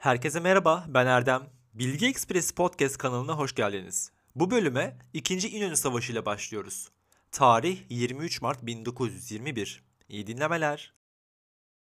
Herkese 0.00 0.40
merhaba, 0.40 0.84
ben 0.88 1.06
Erdem. 1.06 1.42
Bilgi 1.74 2.06
Ekspresi 2.06 2.54
Podcast 2.54 2.98
kanalına 2.98 3.38
hoş 3.38 3.54
geldiniz. 3.54 4.12
Bu 4.34 4.50
bölüme 4.50 4.98
2. 5.12 5.48
İnönü 5.48 5.76
Savaşı 5.76 6.12
ile 6.12 6.26
başlıyoruz. 6.26 6.88
Tarih 7.32 7.78
23 7.90 8.42
Mart 8.42 8.66
1921. 8.66 9.82
İyi 10.08 10.26
dinlemeler. 10.26 10.92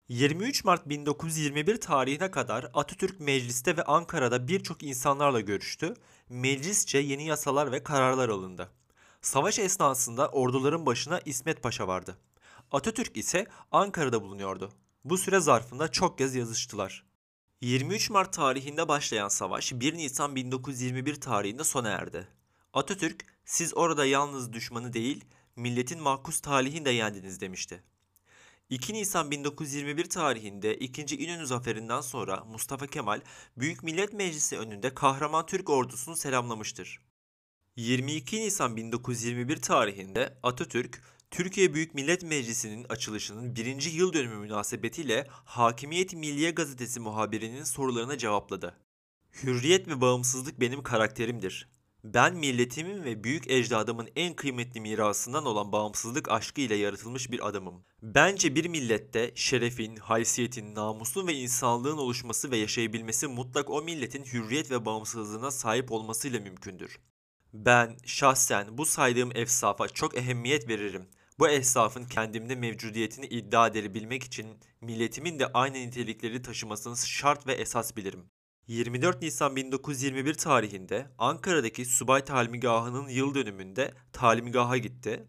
23 0.08 0.64
Mart 0.64 0.88
1921 0.88 1.80
tarihine 1.80 2.30
kadar 2.30 2.70
Atatürk 2.74 3.20
mecliste 3.20 3.76
ve 3.76 3.82
Ankara'da 3.82 4.48
birçok 4.48 4.82
insanlarla 4.82 5.40
görüştü. 5.40 5.94
Meclisçe 6.28 6.98
yeni 6.98 7.26
yasalar 7.26 7.72
ve 7.72 7.82
kararlar 7.82 8.28
alındı. 8.28 8.70
Savaş 9.22 9.58
esnasında 9.58 10.28
orduların 10.28 10.86
başına 10.86 11.20
İsmet 11.24 11.62
Paşa 11.62 11.88
vardı. 11.88 12.16
Atatürk 12.72 13.16
ise 13.16 13.46
Ankara'da 13.72 14.22
bulunuyordu. 14.22 14.72
Bu 15.04 15.18
süre 15.18 15.40
zarfında 15.40 15.90
çok 15.90 16.18
kez 16.18 16.34
yazıştılar. 16.34 17.09
23 17.60 18.10
Mart 18.10 18.32
tarihinde 18.32 18.88
başlayan 18.88 19.28
savaş 19.28 19.72
1 19.72 19.94
Nisan 19.94 20.36
1921 20.36 21.20
tarihinde 21.20 21.64
sona 21.64 21.88
erdi. 21.88 22.28
Atatürk, 22.72 23.24
siz 23.44 23.76
orada 23.76 24.04
yalnız 24.04 24.52
düşmanı 24.52 24.92
değil, 24.92 25.24
milletin 25.56 26.02
mahkus 26.02 26.40
talihini 26.40 26.84
de 26.84 26.90
yendiniz 26.90 27.40
demişti. 27.40 27.82
2 28.70 28.94
Nisan 28.94 29.30
1921 29.30 30.10
tarihinde 30.10 30.76
2. 30.76 31.16
İnönü 31.16 31.46
zaferinden 31.46 32.00
sonra 32.00 32.44
Mustafa 32.44 32.86
Kemal 32.86 33.20
Büyük 33.56 33.82
Millet 33.82 34.12
Meclisi 34.12 34.58
önünde 34.58 34.94
kahraman 34.94 35.46
Türk 35.46 35.70
ordusunu 35.70 36.16
selamlamıştır. 36.16 37.00
22 37.76 38.40
Nisan 38.40 38.76
1921 38.76 39.62
tarihinde 39.62 40.38
Atatürk, 40.42 41.02
Türkiye 41.30 41.74
Büyük 41.74 41.94
Millet 41.94 42.22
Meclisi'nin 42.22 42.86
açılışının 42.88 43.56
birinci 43.56 43.90
yıl 43.90 44.12
dönümü 44.12 44.36
münasebetiyle 44.36 45.26
Hakimiyet 45.30 46.14
Milliye 46.14 46.50
Gazetesi 46.50 47.00
muhabirinin 47.00 47.64
sorularına 47.64 48.18
cevapladı. 48.18 48.76
Hürriyet 49.42 49.88
ve 49.88 50.00
bağımsızlık 50.00 50.60
benim 50.60 50.82
karakterimdir. 50.82 51.68
Ben 52.04 52.36
milletimin 52.36 53.04
ve 53.04 53.24
büyük 53.24 53.50
ecdadımın 53.50 54.08
en 54.16 54.34
kıymetli 54.34 54.80
mirasından 54.80 55.46
olan 55.46 55.72
bağımsızlık 55.72 56.30
aşkı 56.30 56.60
ile 56.60 56.74
yaratılmış 56.74 57.30
bir 57.30 57.48
adamım. 57.48 57.84
Bence 58.02 58.54
bir 58.54 58.68
millette 58.68 59.32
şerefin, 59.34 59.96
haysiyetin, 59.96 60.74
namusun 60.74 61.26
ve 61.26 61.34
insanlığın 61.34 61.98
oluşması 61.98 62.50
ve 62.50 62.56
yaşayabilmesi 62.56 63.26
mutlak 63.26 63.70
o 63.70 63.82
milletin 63.82 64.24
hürriyet 64.24 64.70
ve 64.70 64.84
bağımsızlığına 64.84 65.50
sahip 65.50 65.92
olmasıyla 65.92 66.40
mümkündür. 66.40 66.98
Ben 67.52 67.96
şahsen 68.04 68.78
bu 68.78 68.86
saydığım 68.86 69.36
efsafa 69.36 69.88
çok 69.88 70.16
ehemmiyet 70.16 70.68
veririm. 70.68 71.06
Bu 71.40 71.48
ehsafın 71.48 72.04
kendimde 72.04 72.54
mevcudiyetini 72.54 73.26
iddia 73.26 73.66
edebilmek 73.66 74.24
için 74.24 74.46
milletimin 74.80 75.38
de 75.38 75.46
aynı 75.46 75.74
nitelikleri 75.74 76.42
taşımasını 76.42 76.96
şart 76.96 77.46
ve 77.46 77.52
esas 77.52 77.96
bilirim. 77.96 78.24
24 78.66 79.22
Nisan 79.22 79.56
1921 79.56 80.34
tarihinde 80.34 81.06
Ankara'daki 81.18 81.84
Subay 81.84 82.24
Talimgahı'nın 82.24 83.08
yıl 83.08 83.34
dönümünde 83.34 83.94
talimgaha 84.12 84.76
gitti. 84.76 85.24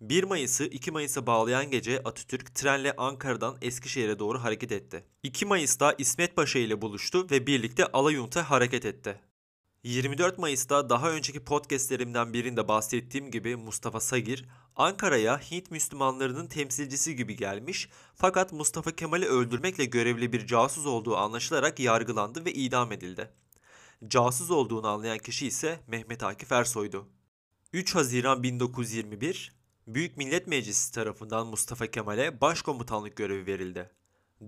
1 0.00 0.24
Mayıs'ı 0.24 0.64
2 0.64 0.90
Mayıs'a 0.90 1.26
bağlayan 1.26 1.70
gece 1.70 1.98
Atatürk 2.04 2.54
trenle 2.54 2.96
Ankara'dan 2.96 3.56
Eskişehir'e 3.62 4.18
doğru 4.18 4.42
hareket 4.42 4.72
etti. 4.72 5.04
2 5.22 5.46
Mayıs'ta 5.46 5.94
İsmet 5.98 6.36
Paşa 6.36 6.58
ile 6.58 6.82
buluştu 6.82 7.26
ve 7.30 7.46
birlikte 7.46 7.86
Alayunt'a 7.86 8.50
hareket 8.50 8.84
etti. 8.84 9.20
24 9.84 10.38
Mayıs'ta 10.38 10.90
daha 10.90 11.10
önceki 11.10 11.44
podcastlerimden 11.44 12.32
birinde 12.32 12.68
bahsettiğim 12.68 13.30
gibi 13.30 13.56
Mustafa 13.56 14.00
Sagir, 14.00 14.44
Ankara'ya 14.76 15.38
Hint 15.38 15.70
Müslümanlarının 15.70 16.46
temsilcisi 16.46 17.16
gibi 17.16 17.36
gelmiş 17.36 17.88
fakat 18.14 18.52
Mustafa 18.52 18.90
Kemal'i 18.90 19.26
öldürmekle 19.26 19.84
görevli 19.84 20.32
bir 20.32 20.46
casus 20.46 20.86
olduğu 20.86 21.16
anlaşılarak 21.16 21.80
yargılandı 21.80 22.44
ve 22.44 22.52
idam 22.52 22.92
edildi. 22.92 23.30
Casus 24.08 24.50
olduğunu 24.50 24.88
anlayan 24.88 25.18
kişi 25.18 25.46
ise 25.46 25.80
Mehmet 25.86 26.22
Akif 26.22 26.52
Ersoy'du. 26.52 27.08
3 27.72 27.94
Haziran 27.94 28.42
1921, 28.42 29.52
Büyük 29.86 30.16
Millet 30.16 30.46
Meclisi 30.46 30.92
tarafından 30.92 31.46
Mustafa 31.46 31.86
Kemal'e 31.86 32.40
başkomutanlık 32.40 33.16
görevi 33.16 33.46
verildi. 33.46 33.90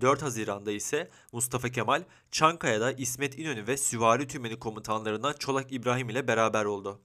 4 0.00 0.22
Haziran'da 0.22 0.72
ise 0.72 1.10
Mustafa 1.32 1.68
Kemal 1.68 2.02
Çankaya'da 2.30 2.92
İsmet 2.92 3.38
İnönü 3.38 3.66
ve 3.66 3.76
Süvari 3.76 4.28
Tümeni 4.28 4.58
komutanlarından 4.58 5.32
Çolak 5.38 5.72
İbrahim 5.72 6.08
ile 6.08 6.28
beraber 6.28 6.64
oldu. 6.64 7.00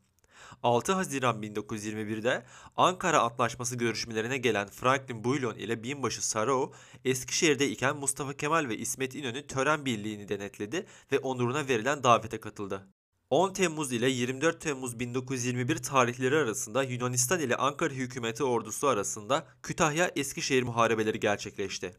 6 0.63 0.94
Haziran 0.94 1.41
1921'de 1.44 2.46
Ankara 2.78 3.19
Antlaşması 3.19 3.75
görüşmelerine 3.75 4.38
gelen 4.38 4.68
Franklin 4.68 5.24
Bouillon 5.24 5.56
ile 5.56 5.84
binbaşı 5.84 6.28
Sarao, 6.28 6.72
Eskişehir'de 7.06 7.69
iken 7.69 7.97
Mustafa 7.97 8.34
Kemal 8.34 8.69
ve 8.69 8.78
İsmet 8.78 9.16
İnönü 9.16 9.47
tören 9.47 9.85
birliğini 9.85 10.29
denetledi 10.29 10.85
ve 11.12 11.19
onuruna 11.19 11.68
verilen 11.68 12.03
davete 12.03 12.40
katıldı. 12.40 12.88
10 13.29 13.53
Temmuz 13.53 13.94
ile 13.94 14.09
24 14.09 14.62
Temmuz 14.62 15.00
1921 15.00 15.78
tarihleri 15.78 16.35
arasında 16.35 16.84
Yunanistan 16.84 17.40
ile 17.40 17.56
Ankara 17.56 17.94
hükümeti 17.94 18.44
ordusu 18.44 18.88
arasında 18.88 19.47
Kütahya-Eskişehir 19.63 20.63
muharebeleri 20.63 21.19
gerçekleşti. 21.19 21.94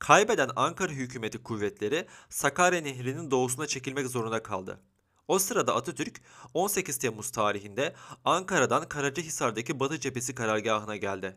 Kaybeden 0.00 0.50
Ankara 0.56 0.92
hükümeti 0.92 1.42
kuvvetleri 1.42 2.06
Sakarya 2.28 2.80
Nehri'nin 2.80 3.30
doğusuna 3.30 3.66
çekilmek 3.66 4.06
zorunda 4.06 4.42
kaldı. 4.42 4.80
O 5.28 5.38
sırada 5.38 5.74
Atatürk 5.74 6.20
18 6.54 6.98
Temmuz 6.98 7.30
tarihinde 7.30 7.94
Ankara'dan 8.24 8.88
Karacahisar'daki 8.88 9.80
Batı 9.80 10.00
Cephesi 10.00 10.34
karargahına 10.34 10.96
geldi. 10.96 11.36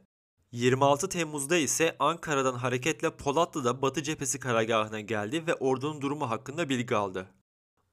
26 0.51 1.09
Temmuz'da 1.09 1.57
ise 1.57 1.95
Ankara'dan 1.99 2.53
hareketle 2.53 3.09
Polatlı'da 3.09 3.81
Batı 3.81 4.03
Cephesi 4.03 4.39
karargahına 4.39 4.99
geldi 4.99 5.47
ve 5.47 5.53
ordunun 5.53 6.01
durumu 6.01 6.29
hakkında 6.29 6.69
bilgi 6.69 6.95
aldı. 6.95 7.27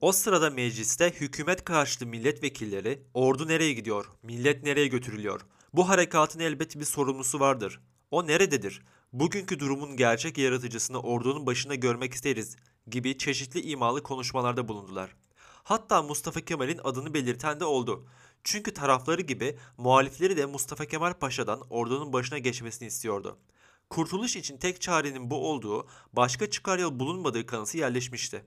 O 0.00 0.12
sırada 0.12 0.50
mecliste 0.50 1.10
hükümet 1.10 1.64
karşıtı 1.64 2.06
milletvekilleri 2.06 3.02
ordu 3.14 3.48
nereye 3.48 3.72
gidiyor, 3.72 4.10
millet 4.22 4.62
nereye 4.62 4.86
götürülüyor, 4.86 5.40
bu 5.74 5.88
harekatın 5.88 6.40
elbette 6.40 6.80
bir 6.80 6.84
sorumlusu 6.84 7.40
vardır. 7.40 7.80
O 8.10 8.26
nerededir? 8.26 8.82
Bugünkü 9.12 9.58
durumun 9.58 9.96
gerçek 9.96 10.38
yaratıcısını 10.38 11.00
ordunun 11.00 11.46
başında 11.46 11.74
görmek 11.74 12.14
isteriz 12.14 12.56
gibi 12.86 13.18
çeşitli 13.18 13.60
imalı 13.60 14.02
konuşmalarda 14.02 14.68
bulundular. 14.68 15.16
Hatta 15.62 16.02
Mustafa 16.02 16.40
Kemal'in 16.40 16.80
adını 16.84 17.14
belirten 17.14 17.60
de 17.60 17.64
oldu. 17.64 18.06
Çünkü 18.44 18.74
tarafları 18.74 19.22
gibi 19.22 19.58
muhalifleri 19.78 20.36
de 20.36 20.46
Mustafa 20.46 20.84
Kemal 20.84 21.14
Paşa'dan 21.14 21.60
ordunun 21.70 22.12
başına 22.12 22.38
geçmesini 22.38 22.88
istiyordu. 22.88 23.38
Kurtuluş 23.90 24.36
için 24.36 24.58
tek 24.58 24.80
çarenin 24.80 25.30
bu 25.30 25.50
olduğu, 25.50 25.86
başka 26.12 26.50
çıkar 26.50 26.78
yol 26.78 26.98
bulunmadığı 26.98 27.46
kanısı 27.46 27.78
yerleşmişti. 27.78 28.44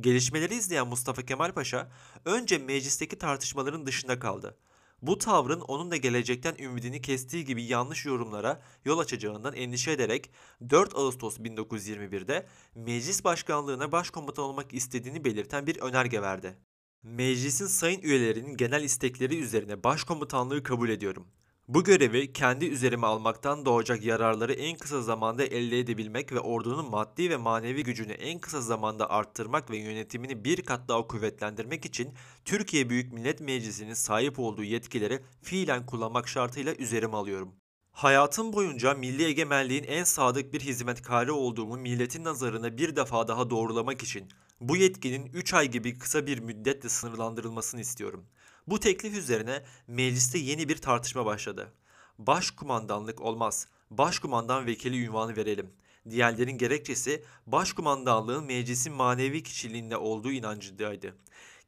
Gelişmeleri 0.00 0.54
izleyen 0.54 0.86
Mustafa 0.86 1.22
Kemal 1.22 1.52
Paşa 1.52 1.92
önce 2.24 2.58
meclisteki 2.58 3.18
tartışmaların 3.18 3.86
dışında 3.86 4.18
kaldı. 4.18 4.56
Bu 5.02 5.18
tavrın 5.18 5.60
onun 5.60 5.90
da 5.90 5.96
gelecekten 5.96 6.54
ümidini 6.58 7.02
kestiği 7.02 7.44
gibi 7.44 7.64
yanlış 7.64 8.06
yorumlara 8.06 8.62
yol 8.84 8.98
açacağından 8.98 9.54
endişe 9.54 9.92
ederek 9.92 10.30
4 10.70 10.94
Ağustos 10.94 11.38
1921'de 11.38 12.46
meclis 12.74 13.24
başkanlığına 13.24 13.92
başkomutan 13.92 14.44
olmak 14.44 14.74
istediğini 14.74 15.24
belirten 15.24 15.66
bir 15.66 15.80
önerge 15.80 16.22
verdi. 16.22 16.56
Meclisin 17.02 17.66
sayın 17.66 18.00
üyelerinin 18.00 18.56
genel 18.56 18.82
istekleri 18.82 19.38
üzerine 19.38 19.84
başkomutanlığı 19.84 20.62
kabul 20.62 20.88
ediyorum. 20.88 21.26
Bu 21.74 21.84
görevi 21.84 22.32
kendi 22.32 22.66
üzerime 22.66 23.06
almaktan 23.06 23.66
doğacak 23.66 24.04
yararları 24.04 24.52
en 24.52 24.78
kısa 24.78 25.02
zamanda 25.02 25.44
elde 25.44 25.78
edebilmek 25.78 26.32
ve 26.32 26.40
ordunun 26.40 26.90
maddi 26.90 27.30
ve 27.30 27.36
manevi 27.36 27.82
gücünü 27.82 28.12
en 28.12 28.38
kısa 28.38 28.60
zamanda 28.60 29.10
arttırmak 29.10 29.70
ve 29.70 29.76
yönetimini 29.76 30.44
bir 30.44 30.62
kat 30.62 30.88
daha 30.88 31.06
kuvvetlendirmek 31.06 31.84
için 31.84 32.14
Türkiye 32.44 32.90
Büyük 32.90 33.12
Millet 33.12 33.40
Meclisi'nin 33.40 33.94
sahip 33.94 34.38
olduğu 34.38 34.64
yetkileri 34.64 35.20
fiilen 35.42 35.86
kullanmak 35.86 36.28
şartıyla 36.28 36.74
üzerime 36.74 37.16
alıyorum. 37.16 37.54
Hayatım 37.92 38.52
boyunca 38.52 38.94
milli 38.94 39.24
egemenliğin 39.24 39.84
en 39.84 40.04
sadık 40.04 40.52
bir 40.52 40.60
hizmetkarı 40.60 41.34
olduğumu 41.34 41.76
milletin 41.76 42.24
nazarına 42.24 42.78
bir 42.78 42.96
defa 42.96 43.28
daha 43.28 43.50
doğrulamak 43.50 44.02
için 44.02 44.28
bu 44.60 44.76
yetkinin 44.76 45.26
3 45.26 45.54
ay 45.54 45.70
gibi 45.70 45.98
kısa 45.98 46.26
bir 46.26 46.38
müddetle 46.38 46.88
sınırlandırılmasını 46.88 47.80
istiyorum.'' 47.80 48.39
Bu 48.70 48.80
teklif 48.80 49.16
üzerine 49.16 49.62
mecliste 49.86 50.38
yeni 50.38 50.68
bir 50.68 50.76
tartışma 50.76 51.26
başladı. 51.26 51.72
Başkumandanlık 52.18 53.20
olmaz, 53.20 53.68
başkumandan 53.90 54.66
vekili 54.66 55.04
ünvanı 55.04 55.36
verelim. 55.36 55.70
Diğerlerin 56.10 56.58
gerekçesi 56.58 57.24
başkumandanlığın 57.46 58.44
meclisin 58.44 58.92
manevi 58.92 59.42
kişiliğinde 59.42 59.96
olduğu 59.96 60.32
inancındaydı. 60.32 61.16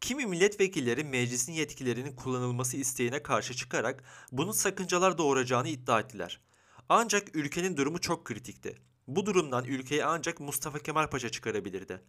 Kimi 0.01 0.27
milletvekilleri 0.27 1.05
meclisin 1.05 1.53
yetkilerinin 1.53 2.17
kullanılması 2.17 2.77
isteğine 2.77 3.23
karşı 3.23 3.55
çıkarak 3.55 4.05
bunun 4.33 4.53
sakıncalar 4.53 5.19
doğuracağını 5.19 5.69
iddia 5.69 6.01
ettiler. 6.01 6.41
Ancak 6.89 7.37
ülkenin 7.37 7.77
durumu 7.77 8.01
çok 8.01 8.25
kritikti. 8.25 8.77
Bu 9.09 9.27
durumdan 9.27 9.65
ülkeyi 9.65 10.05
ancak 10.05 10.41
Mustafa 10.41 10.79
Kemal 10.79 11.07
Paşa 11.11 11.29
çıkarabilirdi. 11.29 12.01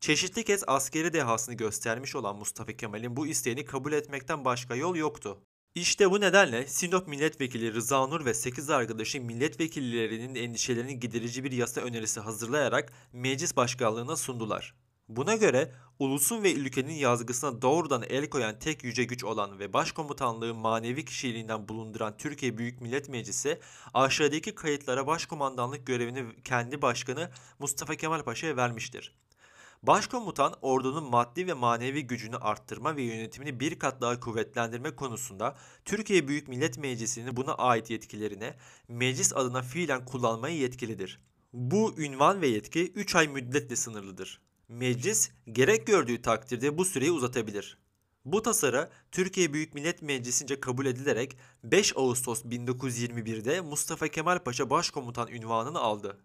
Çeşitli 0.00 0.44
kez 0.44 0.64
askeri 0.66 1.12
dehasını 1.12 1.54
göstermiş 1.54 2.16
olan 2.16 2.36
Mustafa 2.36 2.72
Kemal'in 2.72 3.16
bu 3.16 3.26
isteğini 3.26 3.64
kabul 3.64 3.92
etmekten 3.92 4.44
başka 4.44 4.74
yol 4.74 4.96
yoktu. 4.96 5.38
İşte 5.74 6.10
bu 6.10 6.20
nedenle 6.20 6.66
Sinop 6.66 7.08
Milletvekili 7.08 7.74
Rıza 7.74 8.06
Nur 8.06 8.24
ve 8.24 8.34
8 8.34 8.70
arkadaşı 8.70 9.20
milletvekillerinin 9.20 10.34
endişelerini 10.34 11.00
giderici 11.00 11.44
bir 11.44 11.52
yasa 11.52 11.80
önerisi 11.80 12.20
hazırlayarak 12.20 12.92
meclis 13.12 13.56
başkanlığına 13.56 14.16
sundular. 14.16 14.74
Buna 15.08 15.36
göre 15.36 15.72
ulusun 15.98 16.42
ve 16.42 16.54
ülkenin 16.54 16.94
yazgısına 16.94 17.62
doğrudan 17.62 18.02
el 18.08 18.30
koyan 18.30 18.58
tek 18.58 18.84
yüce 18.84 19.04
güç 19.04 19.24
olan 19.24 19.58
ve 19.58 19.72
başkomutanlığı 19.72 20.54
manevi 20.54 21.04
kişiliğinden 21.04 21.68
bulunduran 21.68 22.16
Türkiye 22.16 22.58
Büyük 22.58 22.80
Millet 22.80 23.08
Meclisi 23.08 23.60
aşağıdaki 23.94 24.54
kayıtlara 24.54 25.06
başkomandanlık 25.06 25.86
görevini 25.86 26.24
kendi 26.44 26.82
başkanı 26.82 27.30
Mustafa 27.58 27.94
Kemal 27.94 28.22
Paşa'ya 28.22 28.56
vermiştir. 28.56 29.14
Başkomutan 29.82 30.54
ordunun 30.62 31.04
maddi 31.04 31.46
ve 31.46 31.52
manevi 31.52 32.06
gücünü 32.06 32.36
arttırma 32.36 32.96
ve 32.96 33.02
yönetimini 33.02 33.60
bir 33.60 33.78
kat 33.78 34.00
daha 34.00 34.20
kuvvetlendirme 34.20 34.96
konusunda 34.96 35.56
Türkiye 35.84 36.28
Büyük 36.28 36.48
Millet 36.48 36.78
Meclisi'nin 36.78 37.36
buna 37.36 37.54
ait 37.54 37.90
yetkilerine 37.90 38.56
meclis 38.88 39.36
adına 39.36 39.62
fiilen 39.62 40.04
kullanmaya 40.04 40.56
yetkilidir. 40.56 41.20
Bu 41.52 41.94
ünvan 41.98 42.40
ve 42.40 42.46
yetki 42.46 42.92
3 42.92 43.14
ay 43.14 43.28
müddetle 43.28 43.76
sınırlıdır. 43.76 44.40
Meclis 44.68 45.30
gerek 45.52 45.86
gördüğü 45.86 46.22
takdirde 46.22 46.78
bu 46.78 46.84
süreyi 46.84 47.10
uzatabilir. 47.10 47.78
Bu 48.24 48.42
tasarı 48.42 48.90
Türkiye 49.12 49.52
Büyük 49.52 49.74
Millet 49.74 50.02
Meclisi'nce 50.02 50.60
kabul 50.60 50.86
edilerek 50.86 51.38
5 51.64 51.96
Ağustos 51.96 52.44
1921'de 52.44 53.60
Mustafa 53.60 54.08
Kemal 54.08 54.38
Paşa 54.38 54.70
Başkomutan 54.70 55.28
ünvanını 55.28 55.78
aldı. 55.78 56.18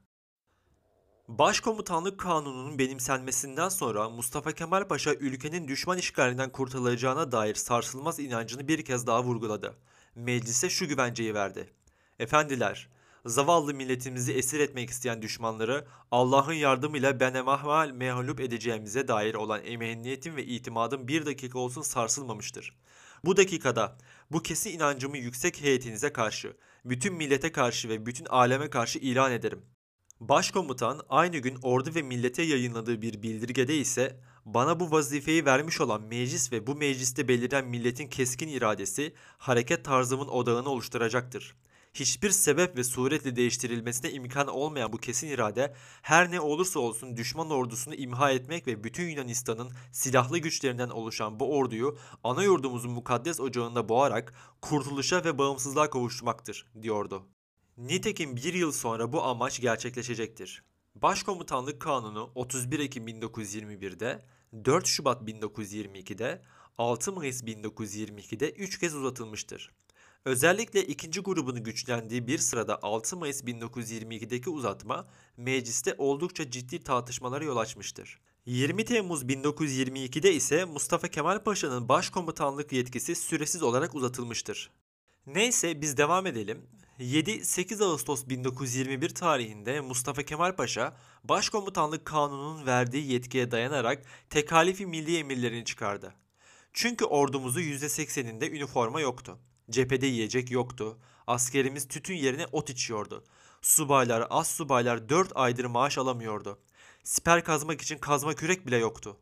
Başkomutanlık 1.27 2.19
Kanunu'nun 2.19 2.79
benimsenmesinden 2.79 3.69
sonra 3.69 4.09
Mustafa 4.09 4.51
Kemal 4.51 4.87
Paşa 4.87 5.13
ülkenin 5.13 5.67
düşman 5.67 5.97
işgalinden 5.97 6.51
kurtulacağına 6.51 7.31
dair 7.31 7.55
sarsılmaz 7.55 8.19
inancını 8.19 8.67
bir 8.67 8.85
kez 8.85 9.07
daha 9.07 9.23
vurguladı. 9.23 9.75
Meclise 10.15 10.69
şu 10.69 10.87
güvenceyi 10.87 11.33
verdi. 11.33 11.69
Efendiler, 12.19 12.89
zavallı 13.25 13.73
milletimizi 13.73 14.33
esir 14.33 14.59
etmek 14.59 14.89
isteyen 14.89 15.21
düşmanları 15.21 15.87
Allah'ın 16.11 16.53
yardımıyla 16.53 17.19
benemahval 17.19 17.89
mehlup 17.89 18.39
edeceğimize 18.39 19.07
dair 19.07 19.33
olan 19.33 19.61
emniyetim 19.65 20.35
ve 20.35 20.45
itimadım 20.45 21.07
bir 21.07 21.25
dakika 21.25 21.59
olsun 21.59 21.81
sarsılmamıştır. 21.81 22.75
Bu 23.23 23.37
dakikada 23.37 23.97
bu 24.31 24.43
kesin 24.43 24.71
inancımı 24.71 25.17
yüksek 25.17 25.61
heyetinize 25.61 26.13
karşı, 26.13 26.57
bütün 26.85 27.13
millete 27.13 27.51
karşı 27.51 27.89
ve 27.89 28.05
bütün 28.05 28.25
aleme 28.25 28.69
karşı 28.69 28.99
ilan 28.99 29.31
ederim. 29.31 29.74
Başkomutan 30.29 31.01
aynı 31.09 31.37
gün 31.37 31.57
ordu 31.61 31.89
ve 31.95 32.01
millete 32.01 32.43
yayınladığı 32.43 33.01
bir 33.01 33.21
bildirgede 33.21 33.77
ise 33.77 34.19
bana 34.45 34.79
bu 34.79 34.91
vazifeyi 34.91 35.45
vermiş 35.45 35.81
olan 35.81 36.01
meclis 36.01 36.51
ve 36.51 36.67
bu 36.67 36.75
mecliste 36.75 37.27
beliren 37.27 37.65
milletin 37.65 38.07
keskin 38.07 38.47
iradesi 38.47 39.13
hareket 39.37 39.85
tarzımın 39.85 40.27
odağını 40.27 40.69
oluşturacaktır. 40.69 41.55
Hiçbir 41.93 42.29
sebep 42.29 42.77
ve 42.77 42.83
suretle 42.83 43.35
değiştirilmesine 43.35 44.11
imkan 44.11 44.47
olmayan 44.47 44.93
bu 44.93 44.97
kesin 44.97 45.27
irade 45.27 45.73
her 46.01 46.31
ne 46.31 46.39
olursa 46.39 46.79
olsun 46.79 47.17
düşman 47.17 47.49
ordusunu 47.49 47.95
imha 47.95 48.31
etmek 48.31 48.67
ve 48.67 48.83
bütün 48.83 49.09
Yunanistan'ın 49.09 49.71
silahlı 49.91 50.37
güçlerinden 50.37 50.89
oluşan 50.89 51.39
bu 51.39 51.57
orduyu 51.57 51.97
ana 52.23 52.43
yurdumuzun 52.43 52.91
mukaddes 52.91 53.39
ocağında 53.39 53.89
boğarak 53.89 54.33
kurtuluşa 54.61 55.25
ve 55.25 55.37
bağımsızlığa 55.37 55.89
kavuşturmaktır 55.89 56.65
diyordu. 56.81 57.34
Nitekim 57.77 58.35
bir 58.35 58.53
yıl 58.53 58.71
sonra 58.71 59.13
bu 59.13 59.23
amaç 59.23 59.61
gerçekleşecektir. 59.61 60.63
Başkomutanlık 60.95 61.81
Kanunu 61.81 62.31
31 62.35 62.79
Ekim 62.79 63.07
1921'de, 63.07 64.25
4 64.65 64.87
Şubat 64.87 65.21
1922'de, 65.21 66.41
6 66.77 67.11
Mayıs 67.11 67.43
1922'de 67.43 68.51
3 68.51 68.79
kez 68.79 68.95
uzatılmıştır. 68.95 69.71
Özellikle 70.25 70.83
ikinci 70.83 71.19
grubunu 71.21 71.63
güçlendiği 71.63 72.27
bir 72.27 72.37
sırada 72.37 72.79
6 72.81 73.17
Mayıs 73.17 73.43
1922'deki 73.43 74.49
uzatma 74.49 75.07
mecliste 75.37 75.95
oldukça 75.97 76.51
ciddi 76.51 76.83
tartışmalara 76.83 77.43
yol 77.43 77.57
açmıştır. 77.57 78.19
20 78.45 78.85
Temmuz 78.85 79.23
1922'de 79.23 80.33
ise 80.33 80.65
Mustafa 80.65 81.07
Kemal 81.07 81.43
Paşa'nın 81.43 81.89
başkomutanlık 81.89 82.71
yetkisi 82.71 83.15
süresiz 83.15 83.63
olarak 83.63 83.95
uzatılmıştır. 83.95 84.71
Neyse 85.27 85.81
biz 85.81 85.97
devam 85.97 86.25
edelim. 86.27 86.67
7-8 86.99 87.83
Ağustos 87.83 88.27
1921 88.27 89.09
tarihinde 89.09 89.81
Mustafa 89.81 90.23
Kemal 90.23 90.55
Paşa 90.55 90.97
Başkomutanlık 91.23 92.05
Kanunu'nun 92.05 92.65
verdiği 92.65 93.11
yetkiye 93.11 93.51
dayanarak 93.51 94.03
tekalifi 94.29 94.85
milli 94.85 95.17
emirlerini 95.17 95.65
çıkardı. 95.65 96.13
Çünkü 96.73 97.05
ordumuzu 97.05 97.59
%80'inde 97.59 98.49
üniforma 98.49 99.01
yoktu. 99.01 99.39
Cephede 99.69 100.07
yiyecek 100.07 100.51
yoktu. 100.51 100.97
Askerimiz 101.27 101.87
tütün 101.87 102.15
yerine 102.15 102.45
ot 102.51 102.69
içiyordu. 102.69 103.23
Subaylar, 103.61 104.27
az 104.29 104.47
subaylar 104.47 105.09
4 105.09 105.31
aydır 105.35 105.65
maaş 105.65 105.97
alamıyordu. 105.97 106.59
Siper 107.03 107.43
kazmak 107.43 107.81
için 107.81 107.97
kazma 107.97 108.33
kürek 108.33 108.67
bile 108.67 108.77
yoktu. 108.77 109.17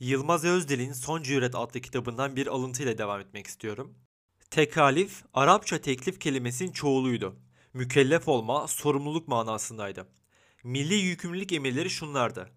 Yılmaz 0.00 0.44
Özdil'in 0.44 0.92
Son 0.92 1.22
Cüret 1.22 1.54
adlı 1.54 1.80
kitabından 1.80 2.36
bir 2.36 2.46
alıntıyla 2.46 2.98
devam 2.98 3.20
etmek 3.20 3.46
istiyorum. 3.46 3.94
Tekalif, 4.54 5.24
Arapça 5.34 5.78
teklif 5.78 6.20
kelimesinin 6.20 6.72
çoğuluydu. 6.72 7.36
Mükellef 7.72 8.28
olma, 8.28 8.68
sorumluluk 8.68 9.28
manasındaydı. 9.28 10.06
Milli 10.64 10.94
yükümlülük 10.94 11.52
emirleri 11.52 11.90
şunlardı. 11.90 12.50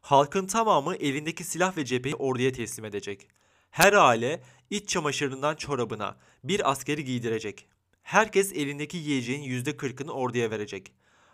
Halkın 0.00 0.46
tamamı 0.46 0.94
elindeki 0.96 1.44
silah 1.44 1.76
ve 1.76 1.84
cepheyi 1.84 2.14
orduya 2.14 2.52
teslim 2.52 2.84
edecek. 2.84 3.28
Her 3.70 3.92
aile 3.92 4.42
iç 4.70 4.88
çamaşırından 4.88 5.56
çorabına 5.56 6.16
bir 6.44 6.70
askeri 6.70 7.04
giydirecek. 7.04 7.68
Herkes 8.02 8.52
elindeki 8.52 8.96
yiyeceğin 8.96 9.42
yüzde 9.42 9.76
kırkını 9.76 10.12
orduya 10.12 10.50
verecek. 10.50 10.92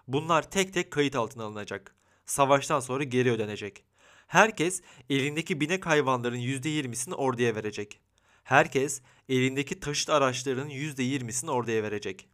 Bunlar 0.09 0.51
tek 0.51 0.75
tek 0.75 0.91
kayıt 0.91 1.17
altına 1.17 1.45
alınacak. 1.45 1.95
Savaştan 2.27 2.81
sonra 2.81 3.05
geri 3.05 3.31
ödenecek. 3.31 3.85
Herkes 4.27 4.83
elindeki 5.11 5.61
binek 5.61 5.87
hayvanların 5.87 6.37
yüzde 6.37 6.69
yirmisini 6.69 7.15
orduya 7.15 7.55
verecek. 7.55 8.01
Herkes 8.45 9.03
elindeki 9.31 9.81
taşıt 9.81 10.11
araçlarının 10.11 10.71
%20'sini 10.71 11.51
orduya 11.51 11.83
verecek. 11.83 12.29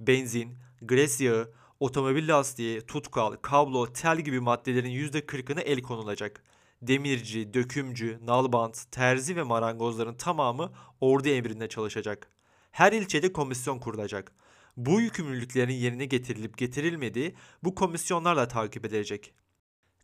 Benzin, 0.00 0.58
gres 0.82 1.20
yağı, 1.20 1.52
otomobil 1.80 2.28
lastiği, 2.28 2.80
tutkal, 2.80 3.36
kablo, 3.36 3.92
tel 3.92 4.20
gibi 4.20 4.40
maddelerin 4.40 4.90
%40'ına 4.90 5.60
el 5.60 5.82
konulacak. 5.82 6.42
Demirci, 6.82 7.54
dökümcü, 7.54 8.18
nalbant, 8.24 8.92
terzi 8.92 9.36
ve 9.36 9.42
marangozların 9.42 10.14
tamamı 10.14 10.72
ordu 11.00 11.28
emrinde 11.28 11.68
çalışacak. 11.68 12.30
Her 12.70 12.92
ilçede 12.92 13.32
komisyon 13.32 13.78
kurulacak. 13.78 14.32
Bu 14.76 15.00
yükümlülüklerin 15.00 15.72
yerine 15.72 16.04
getirilip 16.04 16.58
getirilmediği 16.58 17.34
bu 17.62 17.74
komisyonlarla 17.74 18.48
takip 18.48 18.84
edilecek. 18.84 19.34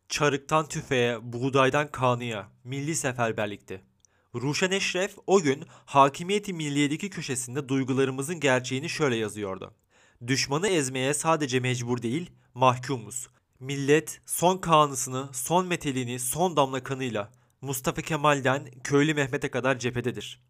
Çarıktan 0.09 0.67
tüfeğe, 0.67 1.33
buğdaydan 1.33 1.91
kanıya, 1.91 2.51
milli 2.63 2.95
seferberlikti. 2.95 3.92
Ruşen 4.35 4.71
Eşref 4.71 5.15
o 5.27 5.41
gün 5.41 5.65
Hakimiyeti 5.85 6.53
Milliye'deki 6.53 7.09
köşesinde 7.09 7.69
duygularımızın 7.69 8.39
gerçeğini 8.39 8.89
şöyle 8.89 9.15
yazıyordu. 9.15 9.73
Düşmanı 10.27 10.67
ezmeye 10.67 11.13
sadece 11.13 11.59
mecbur 11.59 12.01
değil, 12.01 12.31
mahkumuz. 12.53 13.27
Millet 13.59 14.21
son 14.25 14.57
kanısını, 14.57 15.29
son 15.33 15.67
metelini, 15.67 16.19
son 16.19 16.57
damla 16.57 16.83
kanıyla 16.83 17.31
Mustafa 17.61 18.01
Kemal'den 18.01 18.65
Köylü 18.83 19.13
Mehmet'e 19.13 19.51
kadar 19.51 19.79
cephededir. 19.79 20.43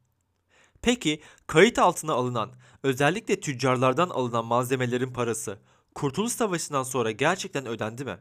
Peki 0.81 1.21
kayıt 1.47 1.79
altına 1.79 2.13
alınan, 2.13 2.51
özellikle 2.83 3.39
tüccarlardan 3.39 4.09
alınan 4.09 4.45
malzemelerin 4.45 5.13
parası 5.13 5.59
Kurtuluş 5.95 6.33
Savaşı'ndan 6.33 6.83
sonra 6.83 7.11
gerçekten 7.11 7.65
ödendi 7.65 8.05
mi? 8.05 8.17